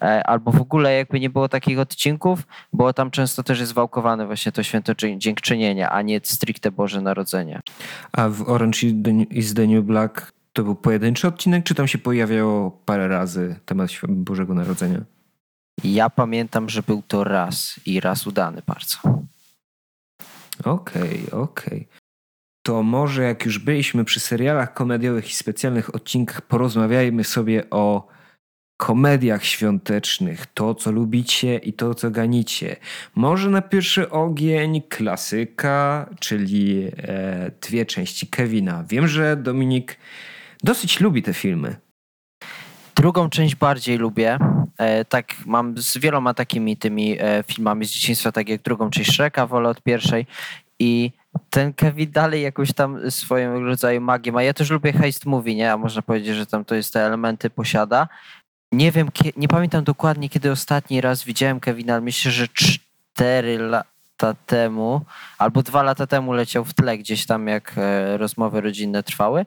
e, 0.02 0.24
albo 0.28 0.52
w 0.52 0.62
ogóle 0.62 0.94
jakby 0.94 1.20
nie 1.20 1.30
było 1.30 1.50
takich 1.50 1.80
odcinków, 1.80 2.48
bo 2.74 2.94
tam 2.94 3.12
często 3.12 3.44
też 3.44 3.60
jest 3.60 3.74
wałkowane 3.74 4.26
właśnie 4.26 4.52
to 4.52 4.64
święto 4.64 4.94
dziękczynienia, 5.18 5.90
a 5.90 6.02
nie 6.02 6.20
stricte 6.24 6.72
Boże 6.72 7.02
Narodzenie. 7.02 7.62
A 8.12 8.30
w 8.30 8.50
Orange 8.50 8.80
is 9.30 9.54
the 9.54 9.68
New 9.68 9.86
Black 9.86 10.34
to 10.54 10.64
był 10.64 10.76
pojedynczy 10.76 11.28
odcinek, 11.28 11.64
czy 11.64 11.76
tam 11.76 11.88
się 11.88 11.98
pojawiało 11.98 12.72
parę 12.86 13.08
razy 13.08 13.56
temat 13.66 13.90
Bożego 14.08 14.54
Narodzenia? 14.54 15.00
Ja 15.84 16.10
pamiętam, 16.10 16.70
że 16.70 16.84
był 16.84 17.04
to 17.08 17.24
raz 17.24 17.80
i 17.86 18.00
raz 18.00 18.28
udany 18.28 18.62
bardzo. 18.68 18.98
Okej, 20.64 21.28
okay, 21.28 21.42
okej. 21.42 21.88
Okay 21.88 22.03
to 22.64 22.84
może 22.84 23.24
jak 23.24 23.46
już 23.46 23.60
byliśmy 23.60 24.06
przy 24.06 24.20
serialach 24.20 24.74
komediowych 24.74 25.30
i 25.30 25.34
specjalnych 25.34 25.96
odcinkach, 25.96 26.42
porozmawiajmy 26.42 27.24
sobie 27.24 27.70
o 27.70 28.08
komediach 28.78 29.46
świątecznych, 29.46 30.46
to 30.46 30.76
co 30.76 30.92
lubicie 30.92 31.58
i 31.58 31.74
to 31.74 31.96
co 31.96 32.12
ganicie. 32.12 32.76
Może 33.16 33.50
na 33.50 33.62
pierwszy 33.62 34.10
ogień 34.10 34.82
klasyka, 34.82 36.10
czyli 36.20 36.92
e, 36.98 37.52
dwie 37.62 37.86
części 37.86 38.28
Kevina. 38.28 38.84
Wiem, 38.90 39.08
że 39.08 39.38
Dominik 39.38 39.98
dosyć 40.64 41.00
lubi 41.00 41.24
te 41.24 41.34
filmy. 41.34 41.76
Drugą 42.96 43.30
część 43.30 43.56
bardziej 43.56 43.98
lubię. 43.98 44.38
E, 44.78 45.06
tak 45.06 45.26
mam 45.46 45.78
z 45.78 45.98
wieloma 45.98 46.34
takimi 46.34 46.78
tymi 46.78 47.18
e, 47.20 47.44
filmami 47.48 47.86
z 47.86 47.92
dzieciństwa, 47.92 48.32
tak 48.32 48.50
jak 48.50 48.62
drugą 48.62 48.90
część 48.90 49.12
Shreka, 49.12 49.48
wolę 49.48 49.70
od 49.70 49.82
pierwszej 49.82 50.26
i 50.80 51.12
ten 51.50 51.74
Kevin 51.74 52.12
dalej 52.12 52.42
jakąś 52.42 52.74
tam 52.74 53.12
swoją 53.12 53.60
rodzaju 53.60 54.02
magię 54.02 54.32
ma. 54.32 54.44
Ja 54.44 54.54
też 54.54 54.70
lubię 54.70 54.94
heist 54.94 55.26
movie, 55.26 55.56
nie? 55.56 55.72
A 55.72 55.78
można 55.78 56.02
powiedzieć, 56.02 56.36
że 56.36 56.46
tam 56.46 56.66
to 56.66 56.76
jest 56.76 56.94
te 56.94 57.06
elementy 57.06 57.50
posiada. 57.50 58.08
Nie 58.72 58.92
wiem, 58.92 59.10
nie 59.38 59.48
pamiętam 59.48 59.84
dokładnie, 59.84 60.30
kiedy 60.30 60.52
ostatni 60.52 61.02
raz 61.02 61.24
widziałem 61.24 61.60
Kevina, 61.60 61.94
ale 61.94 62.02
myślę, 62.02 62.32
że 62.32 62.48
cztery 62.48 63.58
lata 63.58 64.34
temu, 64.46 65.02
albo 65.38 65.64
dwa 65.64 65.84
lata 65.84 66.08
temu 66.08 66.34
leciał 66.34 66.66
w 66.66 66.74
tle 66.74 66.98
gdzieś 66.98 67.26
tam, 67.26 67.48
jak 67.48 67.74
e, 67.78 68.18
rozmowy 68.18 68.62
rodzinne 68.62 69.04
trwały. 69.04 69.46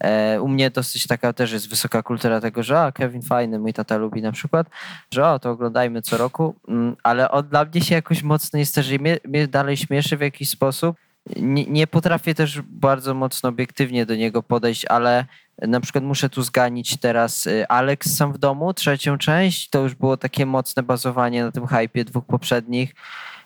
E, 0.00 0.40
u 0.40 0.48
mnie 0.48 0.70
dosyć 0.70 1.06
taka 1.06 1.32
też 1.32 1.52
jest 1.52 1.68
wysoka 1.70 2.02
kultura 2.02 2.40
tego, 2.40 2.62
że 2.62 2.80
a, 2.80 2.92
Kevin 2.92 3.22
fajny, 3.22 3.58
mój 3.58 3.72
tata 3.72 3.96
lubi 3.96 4.22
na 4.22 4.32
przykład, 4.32 4.66
że 5.10 5.28
o, 5.28 5.38
to 5.38 5.50
oglądajmy 5.50 6.02
co 6.02 6.16
roku, 6.16 6.54
mm, 6.68 6.96
ale 7.02 7.30
od, 7.30 7.48
dla 7.48 7.64
mnie 7.64 7.80
się 7.80 7.94
jakoś 7.94 8.22
mocno 8.22 8.58
jest 8.58 8.74
też, 8.74 8.86
że 8.86 8.98
mnie, 8.98 9.18
mnie 9.24 9.48
dalej 9.48 9.76
śmieszy 9.76 10.16
w 10.16 10.20
jakiś 10.20 10.50
sposób, 10.50 10.96
nie, 11.36 11.66
nie 11.66 11.86
potrafię 11.86 12.34
też 12.34 12.62
bardzo 12.62 13.14
mocno 13.14 13.48
obiektywnie 13.48 14.06
do 14.06 14.16
niego 14.16 14.42
podejść, 14.42 14.84
ale 14.84 15.24
na 15.62 15.80
przykład 15.80 16.04
muszę 16.04 16.28
tu 16.28 16.42
zganić 16.42 16.96
teraz 16.96 17.46
y, 17.46 17.68
Alex 17.68 18.16
sam 18.16 18.32
w 18.32 18.38
domu, 18.38 18.74
trzecią 18.74 19.18
część. 19.18 19.70
To 19.70 19.82
już 19.82 19.94
było 19.94 20.16
takie 20.16 20.46
mocne 20.46 20.82
bazowanie 20.82 21.44
na 21.44 21.52
tym 21.52 21.66
hypie 21.66 22.04
dwóch 22.04 22.24
poprzednich. 22.24 22.94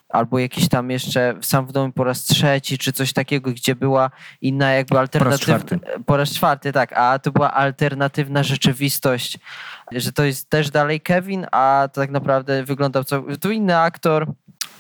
Albo 0.09 0.39
jakiś 0.39 0.69
tam 0.69 0.91
jeszcze 0.91 1.35
sam 1.41 1.67
w 1.67 1.73
domu 1.73 1.93
po 1.93 2.05
raz 2.05 2.25
trzeci, 2.25 2.79
czy 2.79 2.93
coś 2.93 3.13
takiego, 3.13 3.51
gdzie 3.51 3.75
była 3.75 4.11
inna 4.41 4.73
jakby 4.73 4.99
alternatywna. 4.99 5.55
Po 5.55 5.59
raz 5.59 5.65
czwarty. 5.65 6.05
Po 6.07 6.17
raz 6.17 6.31
czwarty, 6.31 6.73
tak. 6.73 6.93
A 6.93 7.19
to 7.19 7.33
była 7.33 7.55
alternatywna 7.55 8.43
rzeczywistość, 8.43 9.39
że 9.93 10.13
to 10.13 10.25
jest 10.25 10.51
też 10.51 10.71
dalej 10.71 11.01
Kevin, 11.01 11.47
a 11.53 11.89
tak 11.93 12.11
naprawdę 12.11 12.65
wyglądał 12.65 13.05
co. 13.05 13.23
Tu 13.41 13.51
inny 13.51 13.79
aktor, 13.79 14.27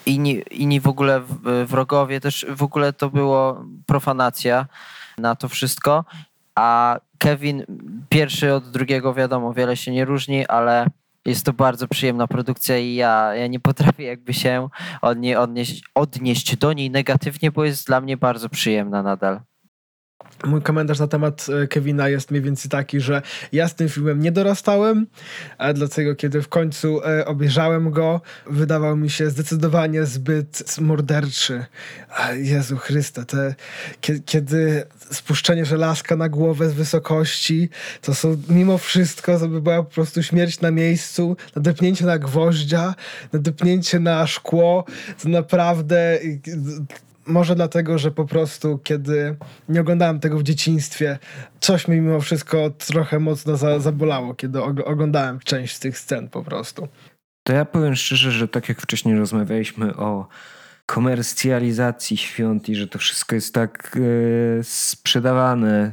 inni, 0.07 0.43
inni 0.51 0.81
w 0.81 0.89
ogóle 0.89 1.23
wrogowie, 1.67 2.21
też 2.21 2.47
w 2.49 2.63
ogóle 2.63 2.93
to 2.93 3.11
było 3.11 3.65
profanacja 3.87 4.67
na 5.19 5.37
to 5.37 5.49
wszystko. 5.49 6.05
A 6.55 7.01
Kevin 7.19 7.65
pierwszy 8.09 8.55
od 8.55 8.71
drugiego 8.71 9.15
wiadomo, 9.15 9.53
wiele 9.53 9.77
się 9.77 9.93
nie 9.93 10.05
różni, 10.05 10.47
ale 10.47 10.87
jest 11.25 11.45
to 11.45 11.53
bardzo 11.53 11.89
przyjemna 11.89 12.27
produkcja 12.27 12.79
i 12.79 12.95
ja, 12.95 13.35
ja 13.35 13.47
nie 13.47 13.61
potrafię 13.61 14.05
jakby 14.05 14.35
się 14.35 14.69
od 15.03 15.19
niej 15.19 15.37
odnieść, 15.37 15.85
odnieść 15.95 16.57
do 16.57 16.73
niej 16.73 16.91
negatywnie, 16.91 17.51
bo 17.51 17.65
jest 17.65 17.87
dla 17.87 18.01
mnie 18.01 18.17
bardzo 18.17 18.49
przyjemna 18.49 19.03
nadal. 19.03 19.41
Mój 20.45 20.63
komentarz 20.63 20.99
na 20.99 21.07
temat 21.07 21.47
e, 21.63 21.67
Kevina 21.67 22.09
jest 22.09 22.31
mniej 22.31 22.43
więcej 22.43 22.71
taki, 22.71 23.01
że 23.01 23.23
ja 23.53 23.69
z 23.69 23.75
tym 23.75 23.89
filmem 23.89 24.21
nie 24.21 24.33
dorastałem, 24.33 25.07
dlatego 25.75 26.15
kiedy 26.15 26.43
w 26.43 26.49
końcu 26.49 27.01
e, 27.05 27.27
obejrzałem 27.27 27.91
go, 27.91 28.21
wydawał 28.47 28.97
mi 28.97 29.11
się 29.11 29.31
zdecydowanie 29.31 30.07
zbyt 30.07 30.81
morderczy. 30.81 31.65
Jezu 32.37 32.77
Chryste, 32.77 33.25
te, 33.25 33.55
kiedy 34.27 34.85
spuszczenie 35.11 35.65
żelazka 35.65 36.17
na 36.17 36.29
głowę 36.29 36.71
z 36.71 36.75
wysokości, 36.75 37.69
to 38.03 38.15
są 38.15 38.37
mimo 38.49 38.79
wszystko, 38.79 39.39
to 39.39 39.49
by 39.49 39.61
była 39.61 39.83
po 39.83 39.91
prostu 39.91 40.23
śmierć 40.23 40.61
na 40.61 40.71
miejscu, 40.71 41.37
nadepnięcie 41.57 42.07
na 42.07 42.19
gwoździa, 42.19 42.95
nadepnięcie 43.33 44.01
na 44.01 44.27
szkło, 44.27 44.85
to 45.23 45.29
naprawdę 45.29 46.19
może 47.29 47.55
dlatego, 47.55 47.99
że 47.99 48.11
po 48.11 48.25
prostu 48.25 48.79
kiedy 48.79 49.37
nie 49.69 49.81
oglądałem 49.81 50.21
tego 50.21 50.39
w 50.39 50.43
dzieciństwie, 50.43 51.19
coś 51.61 51.89
mi 51.89 52.01
mimo 52.01 52.21
wszystko 52.21 52.71
trochę 52.71 53.19
mocno 53.19 53.57
za, 53.57 53.79
zabolało, 53.79 54.35
kiedy 54.35 54.63
oglądałem 54.63 55.39
część 55.39 55.77
z 55.77 55.81
tych 55.81 55.99
scen 55.99 56.29
po 56.29 56.43
prostu. 56.43 56.89
To 57.43 57.53
ja 57.53 57.65
powiem 57.65 57.95
szczerze, 57.95 58.31
że 58.31 58.49
tak 58.49 58.69
jak 58.69 58.81
wcześniej 58.81 59.19
rozmawialiśmy 59.19 59.97
o 59.97 60.29
komercjalizacji 60.87 62.17
świąt 62.17 62.69
i 62.69 62.75
że 62.75 62.87
to 62.87 62.99
wszystko 62.99 63.35
jest 63.35 63.55
tak 63.55 63.97
e, 63.97 64.65
sprzedawane 64.65 65.93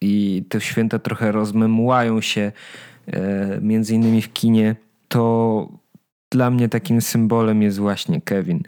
i 0.00 0.44
te 0.48 0.60
święta 0.60 0.98
trochę 0.98 1.32
rozmemłają 1.32 2.20
się 2.20 2.52
e, 3.06 3.58
między 3.60 3.94
innymi 3.94 4.22
w 4.22 4.32
kinie, 4.32 4.76
to 5.08 5.83
dla 6.30 6.50
mnie 6.50 6.68
takim 6.68 7.00
symbolem 7.00 7.62
jest 7.62 7.78
właśnie 7.78 8.20
Kevin. 8.20 8.62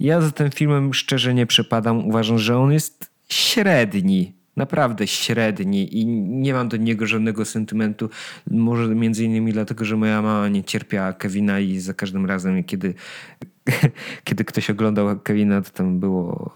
Ja 0.00 0.20
za 0.20 0.30
tym 0.30 0.50
filmem 0.50 0.94
szczerze 0.94 1.34
nie 1.34 1.46
przepadam. 1.46 2.06
Uważam, 2.06 2.38
że 2.38 2.58
on 2.58 2.72
jest 2.72 3.10
średni. 3.28 4.36
Naprawdę 4.56 5.06
średni 5.06 5.98
i 5.98 6.06
nie 6.06 6.54
mam 6.54 6.68
do 6.68 6.76
niego 6.76 7.06
żadnego 7.06 7.44
sentymentu. 7.44 8.10
Może 8.50 8.94
między 8.94 9.24
innymi 9.24 9.52
dlatego, 9.52 9.84
że 9.84 9.96
moja 9.96 10.22
mama 10.22 10.48
nie 10.48 10.64
cierpiała 10.64 11.12
Kevina 11.12 11.60
i 11.60 11.78
za 11.78 11.94
każdym 11.94 12.26
razem, 12.26 12.64
kiedy, 12.64 12.94
kiedy 14.24 14.44
ktoś 14.44 14.70
oglądał 14.70 15.20
Kevina, 15.20 15.62
to 15.62 15.70
tam 15.70 16.00
było 16.00 16.54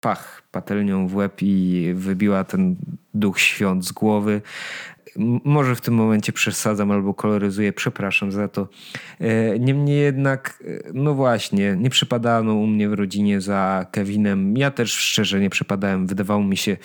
pach 0.00 0.42
patelnią 0.50 1.08
w 1.08 1.14
łeb 1.14 1.42
i 1.42 1.92
wybiła 1.94 2.44
ten 2.44 2.76
duch 3.14 3.40
świąt 3.40 3.84
z 3.84 3.92
głowy 3.92 4.42
może 5.44 5.74
w 5.76 5.80
tym 5.80 5.94
momencie 5.94 6.32
przesadzam 6.32 6.90
albo 6.90 7.14
koloryzuję, 7.14 7.72
przepraszam 7.72 8.32
za 8.32 8.48
to. 8.48 8.68
E, 9.20 9.58
niemniej 9.58 10.00
jednak, 10.00 10.62
e, 10.64 10.90
no 10.94 11.14
właśnie, 11.14 11.76
nie 11.78 11.90
przypadano 11.90 12.54
u 12.54 12.66
mnie 12.66 12.88
w 12.88 12.92
rodzinie 12.92 13.40
za 13.40 13.86
Kevinem. 13.90 14.56
Ja 14.56 14.70
też 14.70 14.92
szczerze 14.92 15.40
nie 15.40 15.50
przypadałem. 15.50 16.06
Wydawało 16.06 16.44
mi 16.44 16.56
się 16.56 16.76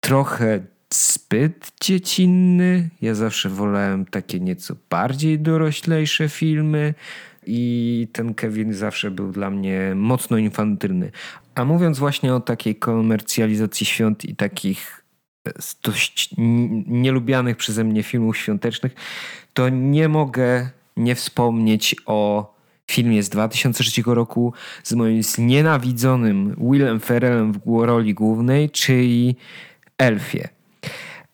trochę 0.00 0.60
zbyt 0.94 1.72
dziecinny. 1.80 2.88
Ja 3.02 3.14
zawsze 3.14 3.48
wolałem 3.48 4.04
takie 4.04 4.40
nieco 4.40 4.74
bardziej 4.90 5.38
doroślejsze 5.38 6.28
filmy. 6.28 6.94
i 7.46 8.08
ten 8.12 8.34
Kevin 8.34 8.72
zawsze 8.72 9.10
był 9.10 9.32
dla 9.32 9.50
mnie 9.50 9.92
mocno 9.96 10.38
infantylny. 10.38 11.10
A 11.54 11.64
mówiąc 11.64 11.98
właśnie 11.98 12.34
o 12.34 12.40
takiej 12.40 12.76
komercjalizacji 12.76 13.86
świąt 13.86 14.24
i 14.24 14.36
takich 14.36 14.99
e, 15.48 15.52
dość 15.82 16.34
nielubianych 16.86 17.56
przeze 17.56 17.84
mnie 17.84 18.02
filmów 18.02 18.36
świątecznych, 18.36 18.94
to 19.54 19.68
nie 19.68 20.08
mogę 20.08 20.70
nie 20.96 21.14
wspomnieć 21.14 21.96
o 22.06 22.50
filmie 22.90 23.22
z 23.22 23.28
2003 23.28 24.02
roku 24.06 24.52
z 24.82 24.92
moim 24.92 25.22
znienawidzonym 25.22 26.56
Willem 26.58 27.00
Ferrellem 27.00 27.52
w 27.52 27.60
roli 27.66 28.14
głównej, 28.14 28.70
czyli 28.70 29.36
Elfie. 29.98 30.48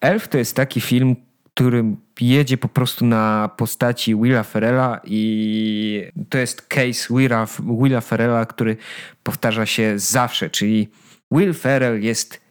Elf 0.00 0.28
to 0.28 0.38
jest 0.38 0.56
taki 0.56 0.80
film, 0.80 1.16
który 1.54 1.84
jedzie 2.20 2.56
po 2.56 2.68
prostu 2.68 3.06
na 3.06 3.50
postaci 3.56 4.16
Willa 4.16 4.42
Ferrella 4.42 5.00
i 5.04 6.02
to 6.28 6.38
jest 6.38 6.62
case 6.62 7.14
Willa, 7.14 7.46
Willa 7.82 8.00
Ferrella, 8.00 8.46
który 8.46 8.76
powtarza 9.22 9.66
się 9.66 9.98
zawsze, 9.98 10.50
czyli 10.50 10.88
Will 11.30 11.54
Ferrell 11.54 12.02
jest 12.02 12.45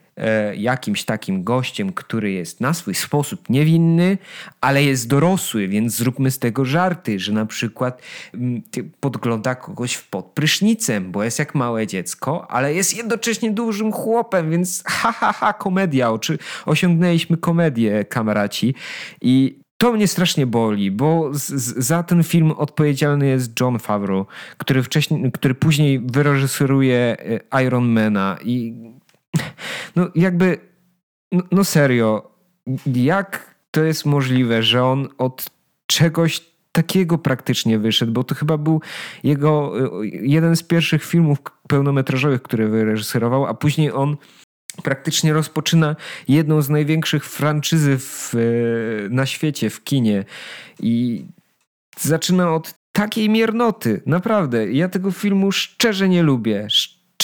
jakimś 0.58 1.04
takim 1.04 1.44
gościem, 1.44 1.94
który 1.94 2.32
jest 2.32 2.62
na 2.62 2.74
swój 2.74 2.96
sposób 2.96 3.50
niewinny, 3.50 4.18
ale 4.62 4.84
jest 4.84 5.08
dorosły, 5.08 5.68
więc 5.68 5.96
zróbmy 5.96 6.32
z 6.32 6.40
tego 6.40 6.66
żarty, 6.66 7.20
że 7.20 7.32
na 7.32 7.46
przykład 7.46 8.02
mm, 8.34 8.62
podgląda 9.00 9.56
kogoś 9.56 9.98
pod 9.98 10.26
prysznicem, 10.26 11.12
bo 11.12 11.24
jest 11.24 11.40
jak 11.40 11.56
małe 11.56 11.88
dziecko, 11.88 12.52
ale 12.52 12.74
jest 12.74 12.98
jednocześnie 12.98 13.52
dużym 13.52 13.92
chłopem, 13.92 14.52
więc 14.52 14.84
ha, 14.88 15.12
ha, 15.12 15.34
ha, 15.34 15.54
komedia. 15.54 16.12
Oczy, 16.12 16.38
osiągnęliśmy 16.66 17.38
komedię, 17.38 18.06
kameraci. 18.06 18.76
I 19.22 19.60
to 19.78 19.92
mnie 19.92 20.08
strasznie 20.08 20.48
boli, 20.48 20.92
bo 20.92 21.30
z, 21.34 21.48
z, 21.48 21.86
za 21.86 22.04
ten 22.04 22.24
film 22.24 22.52
odpowiedzialny 22.52 23.28
jest 23.28 23.60
John 23.60 23.80
Favreau, 23.80 24.26
który, 24.58 24.84
wcześniej, 24.84 25.32
który 25.32 25.56
później 25.56 26.00
wyreżyseruje 26.00 27.18
e, 27.52 27.64
Ironmana 27.64 28.38
i 28.44 28.74
no 29.96 30.08
jakby, 30.16 30.58
no, 31.32 31.44
no 31.52 31.64
serio, 31.64 32.32
jak 32.86 33.56
to 33.72 33.84
jest 33.84 34.06
możliwe, 34.06 34.64
że 34.64 34.84
on 34.84 35.08
od 35.18 35.46
czegoś 35.86 36.42
takiego 36.72 37.18
praktycznie 37.18 37.80
wyszedł, 37.80 38.12
bo 38.12 38.24
to 38.24 38.36
chyba 38.36 38.58
był 38.58 38.82
jego 39.24 39.74
jeden 40.04 40.56
z 40.56 40.64
pierwszych 40.64 41.04
filmów 41.04 41.38
pełnometrażowych, 41.68 42.42
które 42.42 42.68
wyreżyserował, 42.68 43.46
a 43.46 43.54
później 43.54 43.92
on 43.92 44.18
praktycznie 44.84 45.34
rozpoczyna 45.34 45.96
jedną 46.28 46.62
z 46.62 46.70
największych 46.70 47.26
franczyzy 47.26 47.98
w, 48.00 48.34
na 49.10 49.26
świecie, 49.26 49.70
w 49.70 49.84
kinie. 49.84 50.26
I 50.80 51.26
zaczyna 52.00 52.56
od 52.56 52.74
takiej 52.92 53.30
miernoty, 53.30 54.02
naprawdę. 54.06 54.72
Ja 54.72 54.90
tego 54.90 55.12
filmu 55.12 55.52
szczerze 55.52 56.10
nie 56.10 56.24
lubię 56.24 56.68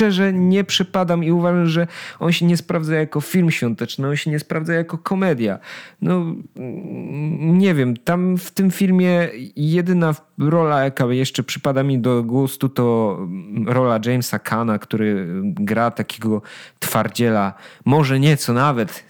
szczerze 0.02 0.34
nie 0.34 0.64
przypadam 0.64 1.24
i 1.24 1.32
uważam, 1.32 1.66
że 1.66 1.88
on 2.20 2.32
się 2.32 2.46
nie 2.46 2.58
sprawdza 2.58 2.96
jako 2.96 3.22
film 3.22 3.52
świąteczny, 3.52 4.08
on 4.08 4.16
się 4.16 4.32
nie 4.32 4.40
sprawdza 4.40 4.74
jako 4.74 4.98
komedia. 4.98 5.60
No 6.02 6.16
mm, 6.56 7.58
nie 7.58 7.74
wiem, 7.74 7.98
tam 7.98 8.38
w 8.38 8.52
tym 8.52 8.72
filmie 8.72 9.30
jedyna 9.56 10.16
rola, 10.40 10.84
jaka 10.84 11.06
jeszcze 11.06 11.44
przypada 11.44 11.84
mi 11.84 12.00
do 12.00 12.24
gustu, 12.24 12.70
to 12.70 13.18
rola 13.66 14.00
Jamesa 14.06 14.40
Kana, 14.40 14.80
który 14.80 15.28
gra 15.44 15.92
takiego 15.92 16.42
twardziela, 16.80 17.54
może 17.86 18.20
nieco 18.20 18.54
nawet, 18.54 19.06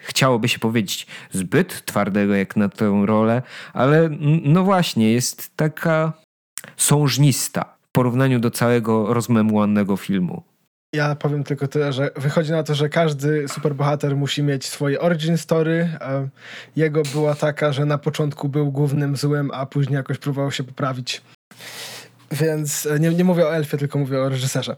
chciałoby 0.00 0.48
się 0.48 0.58
powiedzieć, 0.58 1.06
zbyt 1.30 1.84
twardego 1.84 2.34
jak 2.34 2.56
na 2.56 2.68
tę 2.68 3.02
rolę, 3.06 3.42
ale 3.72 4.10
no 4.42 4.64
właśnie, 4.64 5.12
jest 5.12 5.56
taka 5.56 6.12
sążnista 6.76 7.79
porównaniu 7.92 8.40
do 8.40 8.50
całego 8.50 9.14
rozmemłanego 9.14 9.96
filmu. 9.96 10.42
Ja 10.94 11.14
powiem 11.14 11.44
tylko 11.44 11.68
tyle, 11.68 11.92
że 11.92 12.10
wychodzi 12.16 12.50
na 12.50 12.62
to, 12.62 12.74
że 12.74 12.88
każdy 12.88 13.48
superbohater 13.48 14.16
musi 14.16 14.42
mieć 14.42 14.66
swoje 14.66 15.00
origin 15.00 15.38
story. 15.38 15.98
Jego 16.76 17.02
była 17.02 17.34
taka, 17.34 17.72
że 17.72 17.84
na 17.84 17.98
początku 17.98 18.48
był 18.48 18.72
głównym 18.72 19.16
złym, 19.16 19.50
a 19.54 19.66
później 19.66 19.96
jakoś 19.96 20.18
próbował 20.18 20.50
się 20.50 20.64
poprawić. 20.64 21.22
Więc 22.32 22.88
nie, 23.00 23.10
nie 23.10 23.24
mówię 23.24 23.46
o 23.46 23.54
Elfie, 23.54 23.78
tylko 23.78 23.98
mówię 23.98 24.20
o 24.20 24.28
reżyserze. 24.28 24.76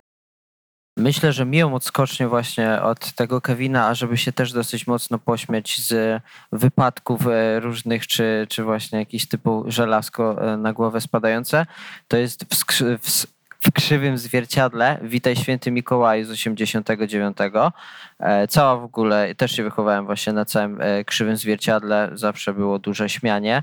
Myślę, 0.97 1.33
że 1.33 1.47
miją 1.47 1.75
odskocznie 1.75 2.29
właśnie 2.29 2.83
od 2.83 3.13
tego 3.13 3.41
Kevina, 3.41 3.87
ażeby 3.87 4.17
się 4.17 4.33
też 4.33 4.53
dosyć 4.53 4.87
mocno 4.87 5.19
pośmiać 5.19 5.79
z 5.79 6.23
wypadków 6.53 7.27
e, 7.27 7.61
różnych, 7.61 8.07
czy, 8.07 8.47
czy 8.49 8.65
właśnie 8.65 8.99
jakiś 8.99 9.29
typu 9.29 9.65
żelazko 9.67 10.53
e, 10.53 10.57
na 10.57 10.73
głowę 10.73 11.01
spadające, 11.01 11.67
to 12.09 12.17
jest 12.17 12.45
w, 12.55 12.65
w, 13.03 13.27
w 13.61 13.73
krzywym 13.73 14.19
zwierciadle. 14.19 14.99
Witaj 15.03 15.37
Święty 15.37 15.71
Mikołaju 15.71 16.25
z 16.25 16.31
89. 16.31 17.37
E, 18.21 18.49
cała 18.49 18.77
w 18.77 18.85
ogóle, 18.85 19.35
też 19.35 19.53
się 19.53 19.63
wychowałem 19.63 20.07
właśnie 20.07 20.33
na 20.33 20.45
całym 20.45 20.79
krzywym 21.07 21.37
zwierciadle, 21.37 22.11
zawsze 22.13 22.55
było 22.55 22.79
duże 22.79 23.09
śmianie 23.09 23.63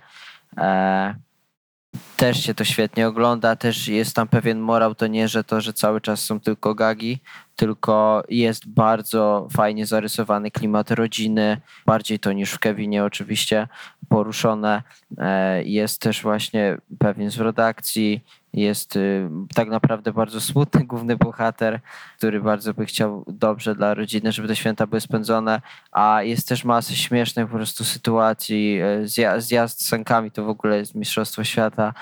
też 2.17 2.43
się 2.43 2.53
to 2.53 2.63
świetnie 2.63 3.07
ogląda, 3.07 3.55
też 3.55 3.87
jest 3.87 4.15
tam 4.15 4.27
pewien 4.27 4.59
morał, 4.59 4.95
to 4.95 5.07
nie, 5.07 5.27
że 5.27 5.43
to, 5.43 5.61
że 5.61 5.73
cały 5.73 6.01
czas 6.01 6.21
są 6.21 6.39
tylko 6.39 6.75
gagi, 6.75 7.19
tylko 7.55 8.23
jest 8.29 8.67
bardzo 8.67 9.47
fajnie 9.51 9.85
zarysowany 9.85 10.51
klimat 10.51 10.91
rodziny, 10.91 11.61
bardziej 11.85 12.19
to 12.19 12.31
niż 12.31 12.51
w 12.51 12.59
Kevinie 12.59 13.03
oczywiście 13.03 13.67
poruszone. 14.09 14.83
E, 15.17 15.63
jest 15.63 16.01
też 16.01 16.21
właśnie 16.21 16.77
pewien 16.99 17.31
zwrot 17.31 17.59
akcji, 17.59 18.23
jest 18.53 18.95
y, 18.95 19.29
tak 19.55 19.69
naprawdę 19.69 20.13
bardzo 20.13 20.41
smutny 20.41 20.85
główny 20.85 21.15
bohater, 21.17 21.79
który 22.17 22.41
bardzo 22.41 22.73
by 22.73 22.85
chciał 22.85 23.23
dobrze 23.27 23.75
dla 23.75 23.93
rodziny, 23.93 24.31
żeby 24.31 24.47
te 24.47 24.55
święta 24.55 24.87
były 24.87 25.01
spędzone, 25.01 25.61
a 25.91 26.23
jest 26.23 26.47
też 26.47 26.65
masę 26.65 26.95
śmiesznych 26.95 27.47
po 27.47 27.55
prostu 27.55 27.83
sytuacji. 27.83 28.79
E, 28.81 29.07
zjazd 29.41 29.81
z 29.81 29.87
sankami 29.87 30.31
to 30.31 30.43
w 30.43 30.49
ogóle 30.49 30.77
jest 30.77 30.95
Mistrzostwo 30.95 31.43
Świata 31.43 31.93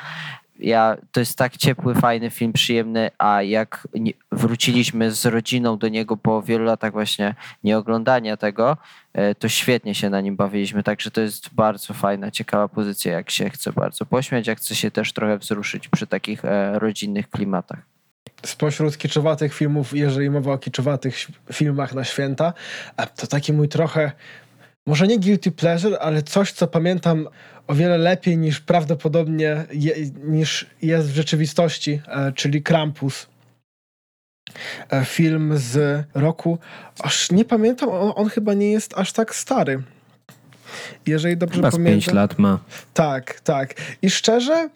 ja, 0.60 0.98
to 1.12 1.20
jest 1.20 1.38
tak 1.38 1.58
ciepły, 1.58 1.96
fajny 1.96 2.30
film, 2.30 2.54
przyjemny, 2.54 3.10
a 3.18 3.42
jak 3.42 3.88
wróciliśmy 4.32 5.12
z 5.12 5.26
rodziną 5.26 5.78
do 5.78 5.88
niego 5.88 6.18
po 6.18 6.42
wielu 6.42 6.66
latach 6.66 6.92
właśnie 6.92 7.36
nieoglądania 7.64 8.38
tego, 8.38 8.78
e, 9.14 9.36
to 9.36 9.50
świetnie 9.50 9.96
się 9.96 10.10
na 10.10 10.22
nim 10.22 10.36
bawiliśmy, 10.36 10.84
także 10.84 11.12
to 11.12 11.22
jest 11.22 11.54
bardzo 11.54 11.94
fajna, 11.94 12.32
ciekawa 12.32 12.68
pozycja, 12.68 13.14
jak 13.14 13.30
się 13.30 13.50
chce 13.50 13.74
bardzo 13.74 14.06
pośmiać, 14.06 14.48
jak 14.48 14.58
chce 14.58 14.76
się 14.76 14.92
też 14.92 15.14
trochę 15.14 15.38
wzruszyć 15.38 15.88
przy 15.88 16.08
takich 16.08 16.46
e, 16.46 16.80
rodzinnych 16.80 17.30
klimatach. 17.30 17.80
Spośród 18.46 18.98
kiczowatych 18.98 19.54
filmów, 19.54 19.94
jeżeli 19.94 20.30
mowa 20.30 20.54
o 20.54 20.58
kiczowatych 20.58 21.28
filmach 21.54 21.94
na 21.94 22.04
święta, 22.04 22.54
to 23.16 23.28
taki 23.28 23.54
mój 23.54 23.70
trochę, 23.70 24.12
może 24.86 25.08
nie 25.08 25.20
guilty 25.20 25.52
pleasure, 25.52 26.00
ale 26.00 26.22
coś, 26.22 26.52
co 26.52 26.68
pamiętam 26.68 27.28
o 27.68 27.76
wiele 27.76 27.98
lepiej 27.98 28.38
niż 28.38 28.60
prawdopodobnie 28.60 29.66
je, 29.72 29.94
niż 30.24 30.68
jest 30.82 31.12
w 31.12 31.16
rzeczywistości, 31.16 32.02
e, 32.08 32.32
czyli 32.32 32.64
Krampus. 32.64 33.28
E, 34.90 35.06
film 35.06 35.52
z 35.56 36.06
roku, 36.14 36.60
aż 37.00 37.32
nie 37.32 37.46
pamiętam, 37.46 37.90
on, 37.90 38.12
on, 38.16 38.30
chyba 38.30 38.54
nie 38.54 38.72
jest 38.72 38.94
aż 38.98 39.14
tak 39.14 39.36
stary. 39.36 39.84
Jeżeli 41.06 41.38
dobrze 41.38 41.56
chyba 41.56 41.72
pamiętam. 41.72 41.94
5 41.94 42.14
lat 42.14 42.40
ma. 42.40 42.60
Tak, 42.94 43.40
tak. 43.40 43.74
I 44.02 44.10
szczerze, 44.10 44.70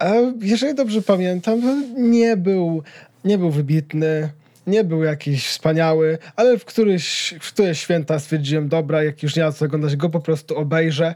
e, 0.00 0.32
jeżeli 0.40 0.74
dobrze 0.74 1.02
pamiętam, 1.02 1.60
nie 1.96 2.36
był, 2.36 2.82
nie 3.24 3.38
był 3.38 3.50
wybitny 3.50 4.30
nie 4.66 4.84
był 4.84 5.02
jakiś 5.02 5.46
wspaniały, 5.46 6.18
ale 6.36 6.58
w 6.58 6.64
któryś, 6.64 7.34
w 7.40 7.52
któreś 7.52 7.80
święta 7.80 8.18
stwierdziłem, 8.18 8.68
dobra, 8.68 9.02
jak 9.02 9.22
już 9.22 9.36
nie 9.36 9.42
ma 9.42 9.52
co 9.52 9.64
oglądać, 9.64 9.96
go 9.96 10.10
po 10.10 10.20
prostu 10.20 10.56
obejrzę. 10.56 11.14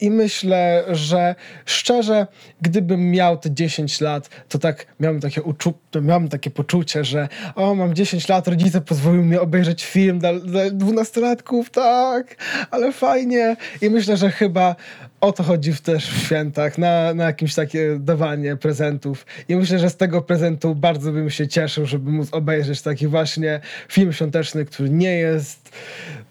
I 0.00 0.10
myślę, 0.10 0.84
że 0.90 1.34
szczerze, 1.64 2.26
gdybym 2.62 3.10
miał 3.10 3.36
te 3.36 3.50
10 3.50 4.00
lat, 4.00 4.28
to 4.48 4.58
tak 4.58 4.86
miałem 5.00 5.20
takie, 5.20 5.40
uczu- 5.40 6.02
miałem 6.02 6.28
takie 6.28 6.50
poczucie, 6.50 7.04
że 7.04 7.28
o, 7.54 7.74
mam 7.74 7.94
10 7.94 8.28
lat, 8.28 8.48
rodzice 8.48 8.80
pozwoliły 8.80 9.24
mi 9.24 9.36
obejrzeć 9.36 9.84
film 9.84 10.18
dla, 10.18 10.32
dla 10.34 10.64
12-latków, 10.64 11.70
tak, 11.70 12.36
ale 12.70 12.92
fajnie. 12.92 13.56
I 13.80 13.90
myślę, 13.90 14.16
że 14.16 14.30
chyba 14.30 14.76
o 15.22 15.32
to 15.32 15.42
chodzi 15.42 15.76
też 15.76 16.10
w 16.10 16.26
świętach, 16.26 16.78
na, 16.78 17.14
na 17.14 17.24
jakimś 17.24 17.54
takie 17.54 17.96
dawanie 18.00 18.56
prezentów. 18.56 19.26
I 19.48 19.56
myślę, 19.56 19.78
że 19.78 19.90
z 19.90 19.96
tego 19.96 20.22
prezentu 20.22 20.74
bardzo 20.74 21.12
bym 21.12 21.30
się 21.30 21.48
cieszył, 21.48 21.86
żeby 21.86 22.10
móc 22.10 22.28
obejrzeć 22.32 22.82
taki 22.82 23.06
właśnie 23.06 23.60
film 23.88 24.12
świąteczny, 24.12 24.64
który 24.64 24.90
nie 24.90 25.14
jest 25.14 25.72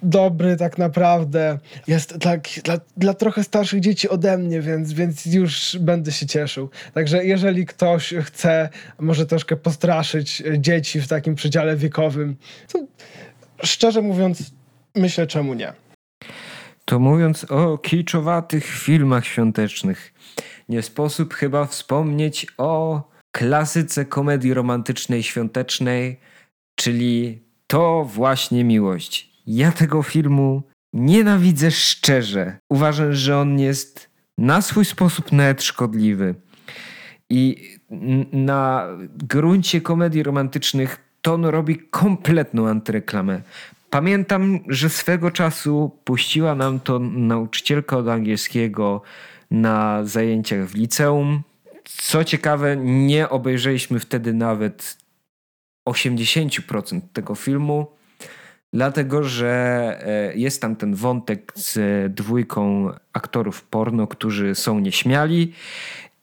dobry 0.04 0.58
tak 0.58 0.77
naprawdę. 0.77 1.60
Jest 1.88 2.17
dla, 2.17 2.38
dla, 2.63 2.80
dla 2.97 3.13
trochę 3.13 3.43
starszych 3.43 3.80
dzieci 3.80 4.10
ode 4.10 4.38
mnie, 4.38 4.62
więc, 4.62 4.93
więc 4.93 5.25
już 5.25 5.77
będę 5.80 6.12
się 6.12 6.25
cieszył. 6.25 6.69
Także 6.93 7.25
jeżeli 7.25 7.65
ktoś 7.65 8.13
chce 8.21 8.69
może 8.99 9.25
troszkę 9.25 9.56
postraszyć 9.58 10.43
dzieci 10.58 11.01
w 11.01 11.08
takim 11.08 11.36
przedziale 11.36 11.75
wiekowym, 11.75 12.36
to 12.73 12.80
szczerze 13.63 14.01
mówiąc, 14.01 14.51
myślę 14.95 15.27
czemu 15.27 15.54
nie 15.54 15.81
to 16.86 17.00
mówiąc 17.00 17.44
o 17.44 17.78
kiczowatych 17.78 18.65
filmach 18.65 19.26
świątecznych, 19.26 20.13
nie 20.70 20.82
sposób 20.82 21.34
chyba 21.34 21.65
wspomnieć 21.65 22.48
o 22.58 23.02
klasyce 23.32 24.06
komedii 24.06 24.54
romantycznej 24.54 25.24
świątecznej, 25.24 26.20
czyli 26.76 27.41
to 27.67 28.06
właśnie 28.06 28.63
miłość. 28.63 29.32
Ja 29.48 29.72
tego 29.72 30.04
filmu 30.04 30.63
nienawidzę 30.94 31.72
szczerze. 31.72 32.58
Uważam, 32.70 33.13
że 33.13 33.38
on 33.38 33.60
jest 33.60 34.10
na 34.38 34.62
swój 34.62 34.86
sposób 34.86 35.32
nawet 35.32 35.63
szkodliwy. 35.63 36.36
I 37.30 37.72
na 38.32 38.88
gruncie 39.17 39.82
komedii 39.82 40.24
romantycznych 40.24 40.98
to 41.22 41.34
on 41.34 41.46
robi 41.46 41.80
kompletną 41.89 42.67
antyreklamę. 42.67 43.41
Pamiętam, 43.91 44.60
że 44.67 44.89
swego 44.89 45.32
czasu 45.32 45.91
puściła 46.04 46.56
nam 46.56 46.80
to 46.80 46.99
nauczycielka 46.99 47.97
od 47.97 48.08
angielskiego 48.08 49.01
na 49.51 50.06
zajęciach 50.06 50.67
w 50.67 50.75
liceum. 50.75 51.41
Co 51.84 52.23
ciekawe, 52.23 52.77
nie 52.77 53.30
obejrzeliśmy 53.30 53.99
wtedy 53.99 54.34
nawet 54.34 54.97
80% 55.89 57.01
tego 57.13 57.36
filmu, 57.36 57.88
dlatego 58.73 59.23
że 59.23 59.54
e, 60.01 60.36
jest 60.36 60.62
tam 60.62 60.75
ten 60.75 60.95
wątek 60.95 61.54
z 61.56 61.80
dwójką 62.13 62.91
aktorów 63.13 63.63
porno, 63.63 64.08
którzy 64.08 64.56
są 64.56 64.80
nieśmiali 64.80 65.54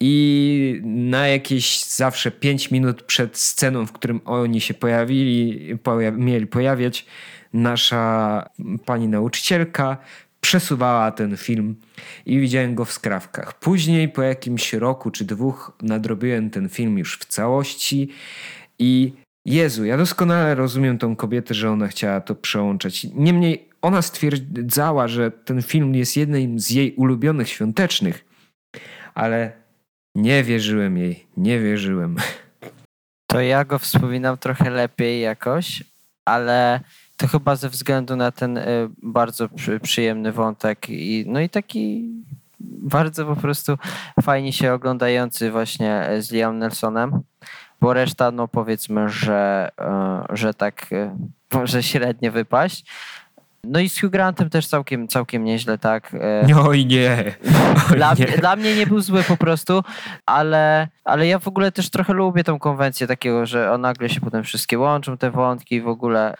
i 0.01 0.81
na 0.85 1.29
jakieś 1.29 1.85
zawsze 1.85 2.31
5 2.31 2.71
minut 2.71 3.03
przed 3.03 3.39
sceną, 3.39 3.87
w 3.87 3.93
którym 3.93 4.21
oni 4.25 4.61
się 4.61 4.75
pojawili, 4.75 5.79
poja 5.79 6.11
mieli 6.11 6.47
pojawiać, 6.47 7.07
nasza 7.53 8.45
pani 8.87 9.09
nauczycielka 9.09 9.97
przesuwała 10.41 11.11
ten 11.11 11.37
film 11.37 11.77
i 12.27 12.41
widziałem 12.41 12.75
go 12.75 12.85
w 12.85 12.93
skrawkach. 12.93 13.59
Później, 13.59 14.09
po 14.09 14.23
jakimś 14.23 14.73
roku 14.73 15.11
czy 15.11 15.25
dwóch, 15.25 15.73
nadrobiłem 15.83 16.51
ten 16.51 16.69
film 16.69 16.99
już 16.99 17.19
w 17.19 17.25
całości 17.25 18.09
i 18.79 19.13
Jezu, 19.45 19.85
ja 19.85 19.97
doskonale 19.97 20.55
rozumiem 20.55 20.99
tą 20.99 21.17
kobietę, 21.17 21.55
że 21.55 21.71
ona 21.71 21.89
chciała 21.89 22.21
to 22.21 22.35
przełączać. 22.35 23.07
Niemniej 23.15 23.69
ona 23.83 24.03
stwierdzała, 24.03 25.09
że 25.09 25.31
ten 25.31 25.63
film 25.63 25.95
jest 25.95 26.17
jednym 26.17 26.61
z 26.61 26.71
jej 26.71 26.95
ulubionych 26.95 27.49
świątecznych, 27.49 28.25
ale 29.15 29.53
nie 30.15 30.45
wierzyłem 30.45 30.99
jej, 30.99 31.27
nie 31.37 31.61
wierzyłem. 31.61 32.17
To 33.27 33.41
ja 33.41 33.65
go 33.65 33.79
wspominam 33.79 34.39
trochę 34.39 34.71
lepiej 34.71 35.21
jakoś, 35.21 35.83
ale 36.25 36.81
to 37.19 37.29
chyba 37.29 37.57
ze 37.57 37.69
względu 37.69 38.17
na 38.17 38.31
ten 38.33 38.59
y, 38.59 38.89
bardzo 39.03 39.49
przy, 39.49 39.81
przyjemny 39.81 40.33
wątek 40.33 40.91
i 40.91 41.25
no 41.27 41.41
i 41.41 41.49
taki 41.49 42.05
bardzo 42.61 43.27
po 43.27 43.37
prostu 43.37 43.79
fajnie 44.23 44.53
się 44.53 44.73
oglądający 44.73 45.51
właśnie 45.51 46.09
z 46.19 46.33
Liam 46.33 46.59
Nelsonem, 46.59 47.21
bo 47.81 47.93
reszta 47.93 48.31
no 48.31 48.49
powiedzmy, 48.49 49.09
że, 49.09 49.71
y, 50.33 50.37
że 50.37 50.55
tak 50.55 50.93
y, 50.93 51.11
może 51.53 51.83
średnio 51.83 52.33
wypaść. 52.33 52.85
No 53.65 53.81
i 53.81 53.89
z 53.89 54.01
Hugh 54.01 54.11
Grantem 54.11 54.51
też 54.51 54.67
całkiem, 54.67 55.09
całkiem 55.09 55.45
nieźle, 55.45 55.79
tak. 55.79 56.13
Oj 56.69 56.87
nie. 56.87 57.35
Oj 57.91 57.97
dla, 57.97 58.15
nie. 58.15 58.27
dla 58.27 58.57
mnie 58.57 58.77
nie 58.77 58.87
był 58.87 59.01
zły 59.01 59.23
po 59.23 59.37
prostu, 59.37 59.83
ale, 60.27 60.89
ale 61.05 61.27
ja 61.27 61.39
w 61.39 61.49
ogóle 61.49 61.73
też 61.73 61.91
trochę 61.91 62.13
lubię 62.13 62.45
tą 62.45 62.59
konwencję 62.59 63.07
takiego, 63.07 63.47
że 63.47 63.73
o 63.73 63.79
nagle 63.79 64.09
się 64.09 64.21
potem 64.21 64.45
wszystkie 64.45 64.79
łączą, 64.79 65.17
te 65.17 65.31
wątki 65.31 65.75
i 65.75 65.81
w 65.81 65.89
ogóle 65.89 66.35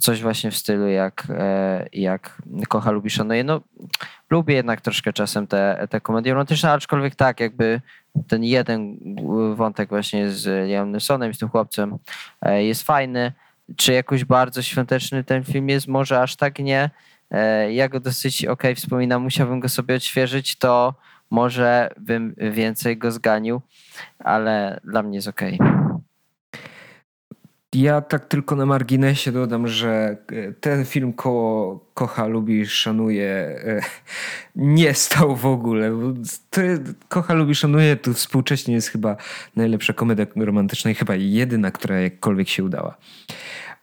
coś 0.00 0.22
właśnie 0.22 0.50
w 0.50 0.56
stylu 0.56 0.88
jak, 0.88 1.26
e, 1.30 1.86
jak 1.92 2.42
Kocha, 2.68 2.90
Lubi, 2.90 3.10
Szanuje. 3.10 3.44
No, 3.44 3.60
lubię 4.30 4.54
jednak 4.54 4.80
troszkę 4.80 5.12
czasem 5.12 5.46
te, 5.46 5.86
te 5.90 6.00
komedie 6.00 6.32
romantyczne, 6.32 6.72
aczkolwiek 6.72 7.14
tak, 7.14 7.40
jakby 7.40 7.80
ten 8.28 8.44
jeden 8.44 8.96
wątek 9.54 9.88
właśnie 9.88 10.30
z 10.30 10.68
Liam 10.68 10.90
Neesonem, 10.90 11.34
z 11.34 11.38
tym 11.38 11.48
chłopcem 11.48 11.98
e, 12.42 12.64
jest 12.64 12.82
fajny. 12.82 13.32
Czy 13.76 13.92
jakoś 13.92 14.24
bardzo 14.24 14.62
świąteczny 14.62 15.24
ten 15.24 15.44
film 15.44 15.68
jest? 15.68 15.88
Może 15.88 16.20
aż 16.20 16.36
tak 16.36 16.58
nie. 16.58 16.90
E, 17.30 17.72
ja 17.72 17.88
go 17.88 18.00
dosyć 18.00 18.44
ok 18.44 18.62
wspominam, 18.76 19.22
musiałbym 19.22 19.60
go 19.60 19.68
sobie 19.68 19.94
odświeżyć, 19.94 20.56
to 20.56 20.94
może 21.30 21.90
bym 21.98 22.34
więcej 22.36 22.96
go 22.96 23.12
zganił, 23.12 23.60
ale 24.18 24.80
dla 24.84 25.02
mnie 25.02 25.16
jest 25.16 25.28
ok. 25.28 25.40
Ja 27.74 28.00
tak 28.00 28.24
tylko 28.24 28.56
na 28.56 28.66
marginesie 28.66 29.32
dodam, 29.32 29.68
że 29.68 30.16
e, 30.32 30.52
ten 30.52 30.84
film 30.84 31.12
koło 31.12 31.80
kocha, 31.94 32.26
lubi, 32.26 32.66
szanuje 32.66 33.26
e, 33.26 33.80
nie 34.56 34.94
stał 34.94 35.36
w 35.36 35.46
ogóle. 35.46 35.92
To, 36.50 36.60
kocha, 37.08 37.34
lubi, 37.34 37.54
szanuje 37.54 37.96
to 37.96 38.14
współcześnie 38.14 38.74
jest 38.74 38.88
chyba 38.88 39.16
najlepsza 39.56 39.92
komedia 39.92 40.26
romantyczna 40.36 40.90
i 40.90 40.94
chyba 40.94 41.14
jedyna, 41.14 41.70
która 41.70 42.00
jakkolwiek 42.00 42.48
się 42.48 42.64
udała. 42.64 42.96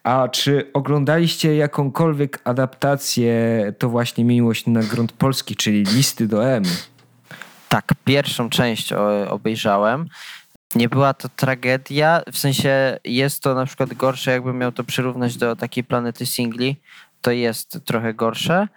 A 0.04 0.28
czy 0.28 0.72
oglądaliście 0.74 1.56
jakąkolwiek 1.56 2.40
adaptację 2.44 3.34
to 3.78 3.90
właśnie 3.90 4.26
Miłość 4.26 4.66
na 4.66 4.84
grunt 4.84 5.12
polski, 5.12 5.56
czyli 5.56 5.84
Listy 5.84 6.28
do 6.28 6.50
M? 6.50 6.64
Tak, 7.70 7.94
pierwszą 8.06 8.50
część 8.50 8.94
obejrzałem. 9.30 10.08
Nie 10.76 10.90
była 10.90 11.14
to 11.14 11.30
tragedia, 11.30 12.22
w 12.32 12.38
sensie 12.38 13.00
jest 13.04 13.44
to 13.44 13.56
na 13.56 13.66
przykład 13.66 13.94
gorsze, 13.94 14.32
jakbym 14.32 14.58
miał 14.58 14.72
to 14.72 14.84
przyrównać 14.84 15.38
do 15.38 15.56
takiej 15.56 15.84
planety 15.84 16.26
singli, 16.26 16.76
to 17.22 17.32
jest 17.32 17.80
trochę 17.86 18.14
gorsze. 18.14 18.68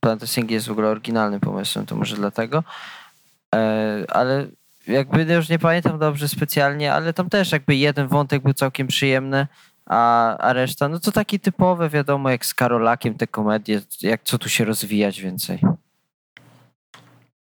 Planeta 0.00 0.26
singli 0.26 0.54
jest 0.54 0.68
w 0.68 0.70
ogóle 0.70 0.88
oryginalnym 0.88 1.40
pomysłem, 1.40 1.86
to 1.86 1.96
może 1.96 2.16
dlatego. 2.16 2.64
E, 3.54 4.04
ale 4.08 4.46
jakby 4.86 5.22
już 5.34 5.48
nie 5.48 5.58
pamiętam 5.58 5.98
dobrze 5.98 6.28
specjalnie, 6.28 6.92
ale 6.92 7.12
tam 7.12 7.30
też 7.30 7.52
jakby 7.52 7.76
jeden 7.76 8.08
wątek 8.08 8.42
był 8.42 8.52
całkiem 8.52 8.86
przyjemny, 8.86 9.46
a, 9.86 10.36
a 10.36 10.52
reszta, 10.52 10.88
no 10.88 10.98
to 10.98 11.12
takie 11.12 11.38
typowe, 11.38 11.88
wiadomo, 11.88 12.30
jak 12.30 12.46
z 12.46 12.54
Karolakiem 12.54 13.14
te 13.14 13.26
komedie, 13.26 13.80
jak 14.02 14.22
co 14.22 14.38
tu 14.38 14.48
się 14.48 14.64
rozwijać 14.64 15.20
więcej. 15.20 15.60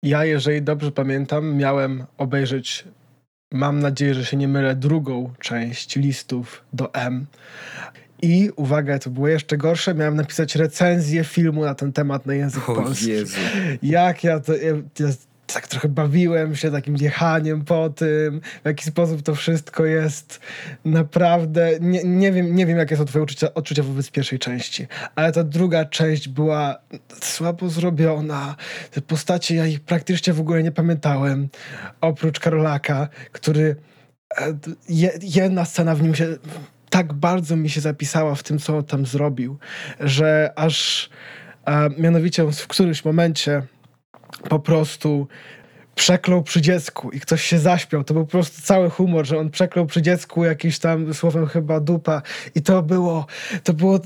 Ja, 0.03 0.25
jeżeli 0.25 0.63
dobrze 0.63 0.93
pamiętam, 0.93 1.55
miałem 1.55 2.07
obejrzeć 2.19 2.85
mam 3.57 3.81
nadzieję, 3.81 4.15
że 4.15 4.25
się 4.25 4.37
nie 4.37 4.49
mylę, 4.49 4.75
drugą 4.75 5.33
część 5.41 5.97
listów 5.97 6.65
do 6.73 6.95
M. 6.95 7.27
I 8.23 8.51
uwaga, 8.57 8.99
to 8.99 9.11
było 9.11 9.29
jeszcze 9.29 9.57
gorsze, 9.57 9.95
miałem 9.95 10.17
napisać 10.17 10.57
recenzję 10.57 11.25
filmu 11.25 11.65
na 11.65 11.75
ten 11.75 11.93
temat 11.93 12.27
na 12.27 12.35
język 12.35 12.69
o 12.69 12.75
polski. 12.75 13.11
Jezu. 13.11 13.37
Jak 13.83 14.25
ja 14.25 14.41
to. 14.41 14.57
Ja, 14.57 14.73
ja 14.99 15.09
tak 15.47 15.69
trochę 15.69 15.89
bawiłem 15.89 16.57
się 16.57 16.71
takim 16.71 16.97
jechaniem 16.97 17.65
po 17.65 17.91
tym, 17.91 18.41
w 18.63 18.67
jaki 18.67 18.85
sposób 18.85 19.23
to 19.23 19.35
wszystko 19.35 19.85
jest 19.85 20.41
naprawdę, 20.85 21.71
nie, 21.81 22.05
nie, 22.05 22.33
wiem, 22.33 22.55
nie 22.55 22.67
wiem 22.67 22.79
jakie 22.79 22.97
są 22.97 23.05
twoje 23.05 23.23
uczucia, 23.23 23.55
odczucia 23.55 23.83
wobec 23.83 24.11
pierwszej 24.11 24.39
części, 24.39 24.87
ale 25.15 25.33
ta 25.33 25.45
druga 25.45 25.85
część 25.85 26.29
była 26.29 26.79
słabo 27.21 27.69
zrobiona, 27.69 28.57
te 28.91 29.01
postacie 29.01 29.55
ja 29.55 29.67
ich 29.67 29.81
praktycznie 29.81 30.33
w 30.33 30.41
ogóle 30.41 30.63
nie 30.63 30.73
pamiętałem, 30.73 31.49
oprócz 32.01 32.41
Karolaka, 32.41 33.09
który 33.33 33.77
e, 34.39 34.55
jedna 35.23 35.65
scena 35.65 35.95
w 35.95 36.03
nim 36.03 36.15
się 36.15 36.27
tak 36.91 37.13
bardzo 37.13 37.57
mi 37.57 37.71
się 37.71 37.81
zapisała 37.81 38.35
w 38.35 38.43
tym, 38.43 38.59
co 38.59 38.77
on 38.77 38.85
tam 38.85 39.07
zrobił, 39.07 39.59
że 40.01 40.53
aż 40.57 41.11
a 41.67 41.89
mianowicie 41.99 42.53
w 42.53 42.67
którymś 42.67 43.05
momencie 43.05 43.63
po 44.49 44.59
prostu 44.59 45.29
przeklął 45.97 46.43
przy 46.43 46.61
dziecku 46.61 47.11
i 47.11 47.21
ktoś 47.21 47.43
się 47.43 47.59
zaśpiał. 47.59 48.05
To 48.05 48.15
był 48.15 48.25
po 48.25 48.31
prostu 48.31 48.63
cały 48.63 48.91
humor, 48.91 49.27
że 49.27 49.39
on 49.39 49.51
przeklął 49.51 49.87
przy 49.87 50.03
dziecku 50.03 50.45
jakiś 50.45 50.79
tam 50.79 51.15
słowem 51.15 51.47
chyba 51.47 51.81
dupa 51.81 52.23
i 52.55 52.63
to 52.63 52.83
było, 52.83 53.27
to 53.65 53.73
było 53.73 54.01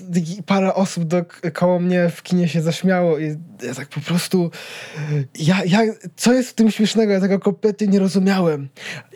parę 0.47 0.75
osób 0.75 1.05
do, 1.05 1.25
koło 1.53 1.79
mnie 1.79 2.09
w 2.09 2.23
kinie 2.23 2.49
się 2.49 2.63
zaśmiało 2.63 3.19
i 3.19 3.37
ja 3.63 3.75
tak 3.75 3.89
po 3.89 4.01
prostu 4.01 4.51
ja, 5.39 5.65
ja, 5.67 5.81
co 6.17 6.33
jest 6.33 6.51
w 6.51 6.55
tym 6.55 6.71
śmiesznego? 6.71 7.13
Ja 7.13 7.21
tego 7.21 7.39
kompletnie 7.39 7.87
nie 7.87 7.99
rozumiałem. 7.99 8.69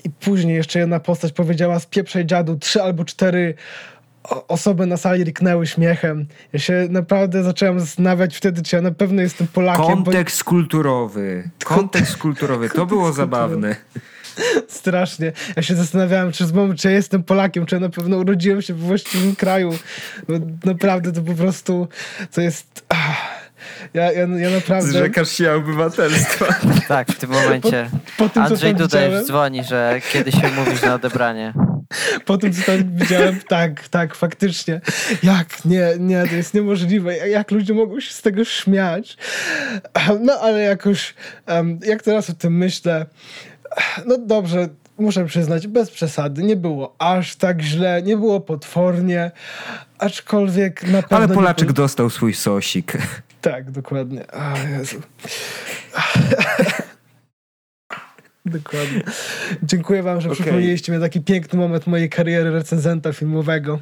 I 0.04 0.10
później 0.10 0.56
jeszcze 0.56 0.78
jedna 0.78 1.00
postać 1.00 1.32
powiedziała 1.32 1.80
z 1.80 1.86
pieprzej 1.86 2.26
dziadu 2.26 2.56
trzy 2.56 2.82
albo 2.82 3.04
cztery 3.04 3.54
osoby 4.28 4.86
na 4.86 4.96
sali 4.96 5.24
ryknęły 5.24 5.66
śmiechem. 5.66 6.26
Ja 6.52 6.58
się 6.58 6.86
naprawdę 6.90 7.42
zacząłem 7.42 7.80
zastanawiać 7.80 8.36
wtedy, 8.36 8.62
czy 8.62 8.76
ja 8.76 8.82
na 8.82 8.90
pewno 8.90 9.22
jestem 9.22 9.46
Polakiem. 9.46 9.84
Kontekst 9.84 10.44
bo... 10.44 10.50
kulturowy. 10.50 11.50
Kontekst 11.64 12.16
kulturowy. 12.16 12.70
To 12.70 12.86
było 12.86 13.12
zabawne. 13.12 13.76
Strasznie. 14.68 15.32
Ja 15.56 15.62
się 15.62 15.74
zastanawiałem, 15.74 16.32
czy, 16.32 16.44
czy 16.78 16.88
ja 16.88 16.94
jestem 16.94 17.22
Polakiem, 17.22 17.66
czy 17.66 17.74
ja 17.74 17.80
na 17.80 17.88
pewno 17.88 18.16
urodziłem 18.16 18.62
się 18.62 18.74
w 18.74 18.80
właściwym 18.80 19.36
kraju. 19.36 19.78
No, 20.28 20.38
naprawdę 20.64 21.12
to 21.12 21.22
po 21.22 21.34
prostu 21.34 21.88
to 22.34 22.40
jest... 22.40 22.86
Ja, 23.94 24.12
ja, 24.12 24.26
ja 24.26 24.50
naprawdę... 24.50 24.90
Zrzekasz 24.90 25.30
się 25.30 25.52
obywatelstwa. 25.52 26.46
tak, 26.88 27.08
w 27.08 27.18
tym 27.18 27.30
momencie. 27.30 27.90
Po, 28.16 28.24
po 28.24 28.28
tym, 28.28 28.42
Andrzej 28.42 28.74
dzwoni, 29.24 29.64
że 29.64 30.00
kiedy 30.12 30.32
się 30.32 30.50
mówisz 30.56 30.82
na 30.82 30.94
odebranie. 30.94 31.52
Po 32.26 32.38
tym, 32.38 32.52
co 32.52 32.62
tam 32.62 32.96
widziałem, 32.96 33.40
tak, 33.48 33.88
tak, 33.88 34.14
faktycznie. 34.14 34.80
Jak? 35.22 35.64
Nie, 35.64 35.88
nie, 35.98 36.26
to 36.28 36.34
jest 36.34 36.54
niemożliwe. 36.54 37.28
Jak 37.28 37.50
ludzie 37.50 37.74
mogą 37.74 38.00
się 38.00 38.12
z 38.12 38.22
tego 38.22 38.44
śmiać? 38.44 39.16
No, 40.20 40.32
ale 40.32 40.60
jakoś, 40.60 41.14
jak 41.86 42.02
teraz 42.02 42.30
o 42.30 42.34
tym 42.34 42.56
myślę, 42.56 43.06
no 44.06 44.18
dobrze, 44.18 44.68
muszę 44.98 45.24
przyznać, 45.26 45.66
bez 45.66 45.90
przesady, 45.90 46.42
nie 46.42 46.56
było 46.56 46.94
aż 46.98 47.36
tak 47.36 47.62
źle, 47.62 48.02
nie 48.02 48.16
było 48.16 48.40
potwornie, 48.40 49.30
aczkolwiek 49.98 50.82
na 50.82 51.02
pewno... 51.02 51.16
Ale 51.16 51.28
Polaczek 51.28 51.72
dostał 51.72 52.10
swój 52.10 52.34
sosik. 52.34 52.92
Tak, 53.40 53.70
dokładnie. 53.70 54.24
O 54.26 54.68
Jezu. 54.78 55.02
Dokładnie. 58.44 59.02
Dziękuję 59.62 60.02
wam, 60.02 60.20
że 60.20 60.28
okay. 60.28 60.42
przypomnieliście 60.42 60.92
mi 60.92 61.00
taki 61.00 61.20
piękny 61.20 61.58
moment 61.58 61.86
mojej 61.86 62.10
kariery 62.10 62.50
recenzenta 62.50 63.12
filmowego. 63.12 63.80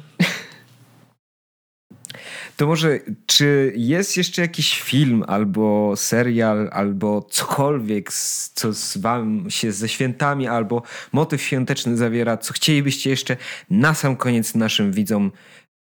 To 2.57 2.67
może, 2.67 2.99
czy 3.25 3.73
jest 3.75 4.17
jeszcze 4.17 4.41
jakiś 4.41 4.81
film, 4.81 5.23
albo 5.27 5.93
serial, 5.95 6.69
albo 6.71 7.21
cokolwiek, 7.21 8.13
co 8.53 8.73
z 8.73 8.97
wam 8.97 9.49
się 9.49 9.71
ze 9.71 9.89
świętami, 9.89 10.47
albo 10.47 10.83
motyw 11.11 11.41
świąteczny 11.41 11.97
zawiera, 11.97 12.37
co 12.37 12.53
chcielibyście 12.53 13.09
jeszcze 13.09 13.37
na 13.69 13.93
sam 13.93 14.15
koniec 14.15 14.55
naszym 14.55 14.91
widzom 14.91 15.31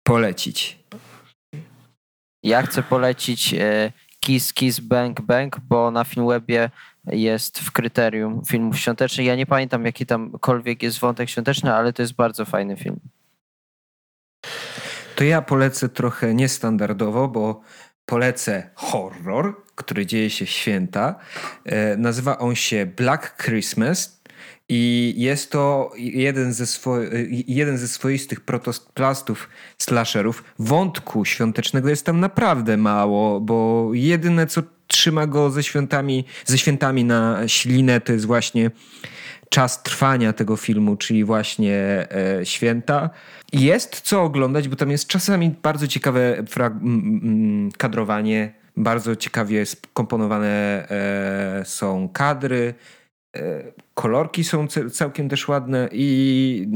polecić? 0.03 0.79
Ja 2.43 2.63
chcę 2.63 2.83
polecić 2.83 3.55
e, 3.55 3.93
Kiss 4.21 4.53
Kiss 4.53 4.81
Bang 4.81 5.21
Bang, 5.21 5.61
bo 5.61 5.91
na 5.91 6.05
Filmwebie 6.05 6.71
jest 7.07 7.61
w 7.61 7.73
kryterium 7.73 8.43
filmów 8.45 8.79
świątecznych. 8.79 9.27
Ja 9.27 9.37
nie 9.37 9.47
pamiętam, 9.47 9.85
jaki 9.85 10.07
tamkolwiek 10.07 10.83
jest 10.83 10.99
wątek 10.99 11.31
świąteczny, 11.31 11.75
ale 11.75 11.93
to 11.93 12.03
jest 12.03 12.15
bardzo 12.15 12.45
fajny 12.45 12.77
film. 12.77 13.01
To 15.17 15.25
ja 15.25 15.43
polecę 15.43 15.89
trochę 15.89 16.35
niestandardowo, 16.35 17.29
bo 17.29 17.61
polecę 18.07 18.71
horror, 18.75 19.57
który 19.75 20.07
dzieje 20.07 20.31
się 20.31 20.47
w 20.47 20.51
święta. 20.51 21.15
E, 21.65 21.97
nazywa 21.97 22.39
on 22.39 22.55
się 22.55 22.87
Black 22.87 23.45
Christmas 23.45 24.23
i 24.69 25.15
jest 25.17 25.51
to 25.51 25.93
jeden 25.97 26.53
ze, 26.53 26.67
swo 26.67 26.97
jeden 27.31 27.79
ze 27.79 27.89
swoistych 27.89 28.41
protoplastów 28.41 29.49
slasherów. 29.79 30.45
Wątku 30.59 31.25
świątecznego 31.25 31.89
jest 31.89 32.07
tam 32.07 32.21
naprawdę 32.21 32.77
mało, 32.77 33.41
bo 33.41 33.91
jedyne 33.93 34.47
co 34.47 34.63
trzyma 34.87 35.27
go 35.27 35.51
ze 35.51 35.63
świętami, 35.63 36.25
ze 36.45 36.59
świętami 36.59 37.05
na 37.05 37.49
ślinę. 37.49 38.01
To 38.01 38.13
jest 38.13 38.25
właśnie 38.25 38.71
czas 39.49 39.83
trwania 39.83 40.33
tego 40.33 40.57
filmu, 40.57 40.97
czyli 40.97 41.25
właśnie 41.25 42.07
e, 42.11 42.47
święta. 42.47 43.11
Jest 43.53 44.01
co 44.01 44.23
oglądać, 44.23 44.69
bo 44.69 44.77
tam 44.77 44.91
jest 44.91 45.09
czasami 45.09 45.55
bardzo 45.63 45.89
ciekawe 45.89 46.45
kadrowanie, 47.79 48.55
bardzo 48.77 49.17
ciekawie 49.17 49.67
skomponowane 49.67 50.87
e, 50.91 51.63
są 51.65 52.09
kadry, 52.13 52.75
e, 53.37 53.63
kolorki 53.95 54.45
są 54.45 54.67
całkiem 54.93 55.29
też 55.29 55.49
ładne 55.49 55.89
i 55.93 56.69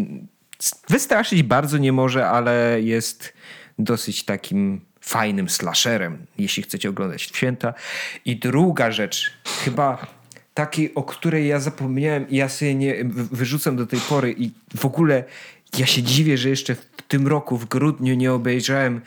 wystraszyć 0.89 1.43
bardzo 1.43 1.79
nie 1.79 1.93
może, 1.93 2.29
ale 2.29 2.83
jest 2.83 3.33
dosyć 3.79 4.25
takim 4.25 4.90
fajnym 5.01 5.49
slasherem, 5.49 6.27
jeśli 6.39 6.63
chcecie 6.63 6.89
oglądać 6.89 7.23
święta. 7.23 7.75
I 8.25 8.37
druga 8.37 8.93
rzecz, 8.93 9.33
chyba 9.65 10.07
takiej, 10.55 10.95
o 10.95 11.03
której 11.03 11.49
ja 11.49 11.61
zapomniałem 11.61 12.31
i 12.31 12.37
ja 12.37 12.49
sobie 12.49 12.75
nie 12.75 12.95
wyrzucam 13.13 13.77
do 13.77 13.87
tej 13.87 14.01
pory 14.01 14.35
i 14.39 14.51
w 14.77 14.85
ogóle 14.85 15.25
ja 15.79 15.87
się 15.87 16.03
dziwię, 16.03 16.39
że 16.39 16.49
jeszcze 16.49 16.75
w 16.75 16.87
tym 17.09 17.27
roku, 17.27 17.57
w 17.57 17.65
grudniu 17.65 18.15
nie 18.15 18.33
obejrzałem 18.33 19.01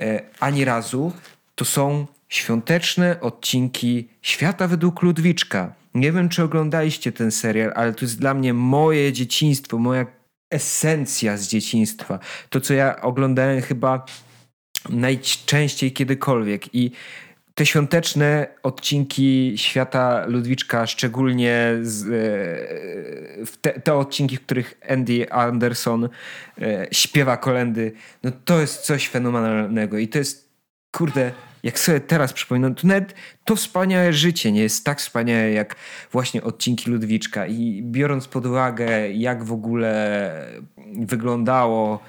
e, 0.00 0.22
ani 0.40 0.64
razu, 0.64 1.12
to 1.54 1.64
są 1.64 2.06
świąteczne 2.28 3.20
odcinki 3.20 4.08
Świata 4.22 4.68
według 4.68 5.02
Ludwiczka. 5.02 5.72
Nie 5.94 6.12
wiem, 6.12 6.28
czy 6.28 6.42
oglądaliście 6.42 7.12
ten 7.12 7.30
serial, 7.30 7.72
ale 7.74 7.94
to 7.94 8.04
jest 8.04 8.18
dla 8.18 8.34
mnie 8.34 8.54
moje 8.54 9.12
dzieciństwo, 9.12 9.78
moja 9.78 10.06
esencja 10.50 11.36
z 11.36 11.48
dzieciństwa. 11.48 12.18
To, 12.50 12.60
co 12.60 12.74
ja 12.74 13.00
oglądałem 13.00 13.62
chyba 13.62 14.06
najczęściej 14.90 15.92
kiedykolwiek. 15.92 16.74
I 16.74 16.90
te 17.58 17.66
świąteczne 17.66 18.46
odcinki 18.62 19.52
świata 19.56 20.26
Ludwiczka, 20.26 20.86
szczególnie 20.86 21.72
z, 21.82 22.06
e, 22.06 23.46
te, 23.60 23.80
te, 23.80 23.94
odcinki, 23.94 24.36
w 24.36 24.40
których 24.40 24.80
Andy 24.88 25.32
Anderson 25.32 26.08
e, 26.62 26.86
śpiewa 26.92 27.36
kolendy, 27.36 27.92
no 28.22 28.30
to 28.44 28.60
jest 28.60 28.80
coś 28.80 29.08
fenomenalnego. 29.08 29.98
I 29.98 30.08
to 30.08 30.18
jest, 30.18 30.48
kurde, 30.92 31.32
jak 31.62 31.78
sobie 31.78 32.00
teraz 32.00 32.32
przypominam, 32.32 32.74
to 32.74 32.86
nawet 32.86 33.14
to 33.44 33.56
wspaniałe 33.56 34.12
życie 34.12 34.52
nie 34.52 34.62
jest 34.62 34.84
tak 34.84 34.98
wspaniałe 34.98 35.50
jak 35.50 35.76
właśnie 36.12 36.42
odcinki 36.42 36.90
Ludwiczka. 36.90 37.46
I 37.46 37.82
biorąc 37.82 38.28
pod 38.28 38.46
uwagę, 38.46 39.10
jak 39.10 39.44
w 39.44 39.52
ogóle 39.52 40.32
wyglądało 41.00 42.00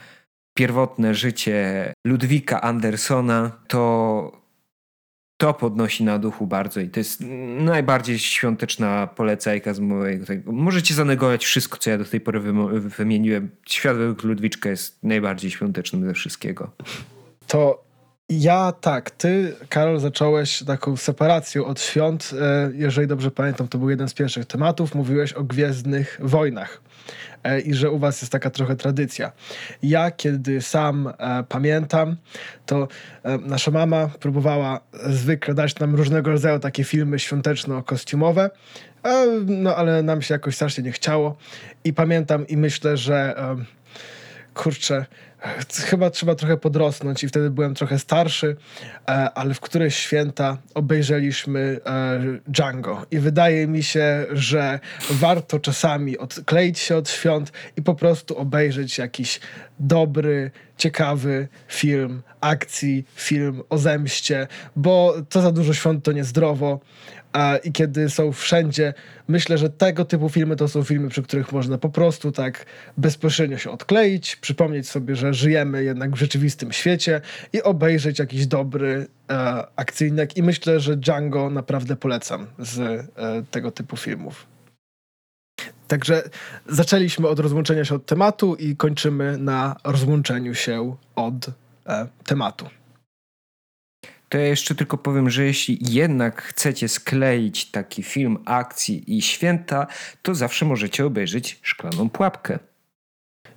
pierwotne 0.59 1.15
życie 1.15 1.93
Ludwika 2.07 2.61
Andersona, 2.61 3.51
to 3.67 4.39
to 5.37 5.53
podnosi 5.53 6.03
na 6.03 6.19
duchu 6.19 6.47
bardzo 6.47 6.79
i 6.79 6.89
to 6.89 6.99
jest 6.99 7.23
najbardziej 7.59 8.19
świąteczna 8.19 9.07
polecajka 9.07 9.73
z 9.73 9.79
mojego 9.79 10.25
tego. 10.25 10.51
Możecie 10.51 10.93
zanegować 10.93 11.45
wszystko, 11.45 11.77
co 11.77 11.89
ja 11.89 11.97
do 11.97 12.05
tej 12.05 12.21
pory 12.21 12.39
wymieniłem. 12.79 13.49
Świat 13.65 13.97
według 13.97 14.23
Ludwiczka 14.23 14.69
jest 14.69 15.03
najbardziej 15.03 15.51
świątecznym 15.51 16.05
ze 16.05 16.13
wszystkiego. 16.13 16.71
To 17.47 17.83
ja 18.29 18.71
tak, 18.71 19.11
ty, 19.11 19.55
Karol, 19.69 19.99
zacząłeś 19.99 20.63
taką 20.63 20.97
separacją 20.97 21.65
od 21.65 21.81
świąt. 21.81 22.31
E, 22.41 22.71
jeżeli 22.75 23.07
dobrze 23.07 23.31
pamiętam, 23.31 23.67
to 23.67 23.77
był 23.77 23.89
jeden 23.89 24.09
z 24.09 24.13
pierwszych 24.13 24.45
tematów. 24.45 24.95
Mówiłeś 24.95 25.33
o 25.33 25.43
Gwiezdnych 25.43 26.19
Wojnach. 26.23 26.81
E, 27.43 27.59
i 27.59 27.73
że 27.73 27.91
u 27.91 27.99
was 27.99 28.21
jest 28.21 28.31
taka 28.31 28.49
trochę 28.49 28.75
tradycja. 28.75 29.31
Ja, 29.83 30.11
kiedy 30.11 30.61
sam 30.61 31.07
e, 31.07 31.43
pamiętam, 31.49 32.15
to 32.65 32.87
e, 33.23 33.37
nasza 33.37 33.71
mama 33.71 34.09
próbowała 34.19 34.79
zwykle 34.93 35.53
dać 35.53 35.79
nam 35.79 35.95
różnego 35.95 36.31
rodzaju 36.31 36.59
takie 36.59 36.83
filmy 36.83 37.19
świąteczno-kostiumowe, 37.19 38.49
no 39.45 39.75
ale 39.75 40.03
nam 40.03 40.21
się 40.21 40.33
jakoś 40.33 40.55
strasznie 40.55 40.83
nie 40.83 40.91
chciało 40.91 41.37
i 41.83 41.93
pamiętam 41.93 42.47
i 42.47 42.57
myślę, 42.57 42.97
że 42.97 43.35
kurczę, 44.53 45.05
chyba 45.85 46.09
trzeba 46.09 46.35
trochę 46.35 46.57
podrosnąć 46.57 47.23
i 47.23 47.27
wtedy 47.27 47.49
byłem 47.49 47.75
trochę 47.75 47.99
starszy, 47.99 48.55
e, 49.07 49.11
ale 49.33 49.53
w 49.53 49.59
któreś 49.59 49.95
święta 49.95 50.57
obejrzeliśmy 50.73 51.79
e, 51.85 52.19
Django. 52.47 53.05
I 53.11 53.19
wydaje 53.19 53.67
mi 53.67 53.83
się, 53.83 54.25
że 54.31 54.79
warto 55.09 55.59
czasami 55.59 56.17
odkleić 56.17 56.79
się 56.79 56.97
od 56.97 57.09
świąt 57.09 57.51
i 57.77 57.81
po 57.81 57.95
prostu 57.95 58.37
obejrzeć 58.37 58.97
jakiś 58.97 59.39
dobry, 59.79 60.51
ciekawy 60.77 61.47
film 61.67 62.21
akcji, 62.41 63.05
film 63.15 63.63
o 63.69 63.77
zemście, 63.77 64.47
bo 64.75 65.13
co 65.29 65.41
za 65.41 65.51
dużo 65.51 65.73
świąt 65.73 66.03
to 66.03 66.11
niezdrowo, 66.11 66.79
i 67.63 67.71
kiedy 67.71 68.09
są 68.09 68.31
wszędzie, 68.31 68.93
myślę, 69.27 69.57
że 69.57 69.69
tego 69.69 70.05
typu 70.05 70.29
filmy 70.29 70.55
to 70.55 70.67
są 70.67 70.83
filmy, 70.83 71.09
przy 71.09 71.23
których 71.23 71.51
można 71.51 71.77
po 71.77 71.89
prostu 71.89 72.31
tak 72.31 72.65
bezpośrednio 72.97 73.57
się 73.57 73.71
odkleić, 73.71 74.35
przypomnieć 74.35 74.89
sobie, 74.89 75.15
że 75.15 75.33
żyjemy 75.33 75.83
jednak 75.83 76.11
w 76.11 76.19
rzeczywistym 76.19 76.71
świecie 76.71 77.21
i 77.53 77.63
obejrzeć 77.63 78.19
jakiś 78.19 78.47
dobry 78.47 79.07
e, 79.29 79.63
akcyjnek. 79.75 80.37
I 80.37 80.43
myślę, 80.43 80.79
że 80.79 80.97
Django 80.97 81.49
naprawdę 81.49 81.95
polecam 81.95 82.47
z 82.59 82.79
e, 82.79 83.07
tego 83.51 83.71
typu 83.71 83.97
filmów. 83.97 84.47
Także 85.87 86.23
zaczęliśmy 86.67 87.27
od 87.27 87.39
rozłączenia 87.39 87.85
się 87.85 87.95
od 87.95 88.05
tematu 88.05 88.55
i 88.55 88.75
kończymy 88.75 89.37
na 89.37 89.75
rozłączeniu 89.83 90.55
się 90.55 90.95
od 91.15 91.49
e, 91.87 92.07
tematu 92.25 92.78
to 94.29 94.37
ja 94.37 94.45
jeszcze 94.45 94.75
tylko 94.75 94.97
powiem, 94.97 95.29
że 95.29 95.45
jeśli 95.45 95.77
jednak 95.81 96.41
chcecie 96.41 96.87
skleić 96.87 97.71
taki 97.71 98.03
film 98.03 98.37
akcji 98.45 99.17
i 99.17 99.21
święta, 99.21 99.87
to 100.21 100.35
zawsze 100.35 100.65
możecie 100.65 101.05
obejrzeć 101.05 101.59
Szklaną 101.61 102.09
Pułapkę. 102.09 102.59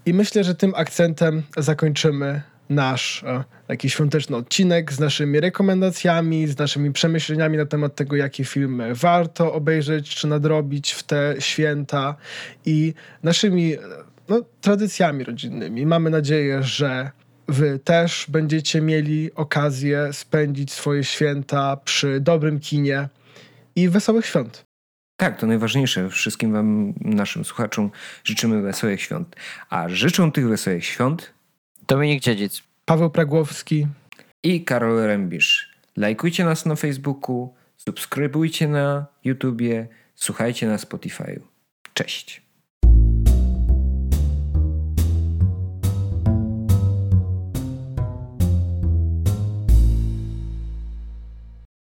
I 0.07 0.14
myślę, 0.14 0.45
że 0.45 0.55
tym 0.55 0.73
akcentem 0.77 1.43
zakończymy 1.57 2.43
nasz 2.68 3.25
e, 3.25 3.45
taki 3.66 3.91
świąteczny 3.91 4.37
odcinek 4.37 4.93
z 4.93 5.01
naszymi 5.01 5.41
rekomendacjami, 5.41 6.47
z 6.47 6.59
naszymi 6.59 6.93
przemyśleniami 6.93 7.57
na 7.57 7.66
temat 7.66 7.95
tego, 7.95 8.16
jakie 8.16 8.45
filmy 8.45 8.95
warto 8.95 9.53
obejrzeć 9.53 10.14
czy 10.14 10.27
nadrobić 10.27 10.93
w 10.93 11.03
te 11.03 11.35
święta 11.39 12.16
i 12.66 12.95
naszymi 13.23 13.77
no, 14.29 14.43
tradycjami 14.61 15.25
rodzinnymi. 15.25 15.87
Mamy 15.87 16.11
nadzieję, 16.11 16.62
że 16.62 17.11
wy 17.53 17.78
też 17.78 18.26
będziecie 18.28 18.80
mieli 18.80 19.34
okazję 19.34 20.12
spędzić 20.12 20.72
swoje 20.72 21.05
święta 21.05 21.76
przy 21.76 22.20
dobrym 22.20 22.61
kinie 22.61 23.09
i 23.76 23.88
wesołych 23.88 24.26
świąt. 24.26 24.64
Tak, 25.16 25.40
to 25.40 25.46
najważniejsze. 25.46 26.11
Wszystkim 26.11 26.53
wam, 26.53 26.94
naszym 27.00 27.44
słuchaczom 27.44 27.90
życzymy 28.24 28.62
wesołych 28.62 29.03
świąt. 29.03 29.36
A 29.70 29.88
życzą 29.88 30.32
tych 30.32 30.48
wesołych 30.48 30.84
świąt 30.84 31.32
Dominik 31.88 32.22
Dziedzic, 32.22 32.62
Paweł 32.84 33.11
Pragłowski 33.11 33.86
i 34.42 34.64
Karol 34.64 35.07
Rębisz. 35.07 35.72
Lajkujcie 35.96 36.44
nas 36.44 36.66
na 36.66 36.76
Facebooku, 36.76 37.55
subskrybujcie 37.76 38.68
na 38.68 39.07
YouTubie, 39.24 39.88
słuchajcie 40.14 40.66
na 40.66 40.76
Spotify'u. 40.76 41.40
Cześć. 41.94 42.41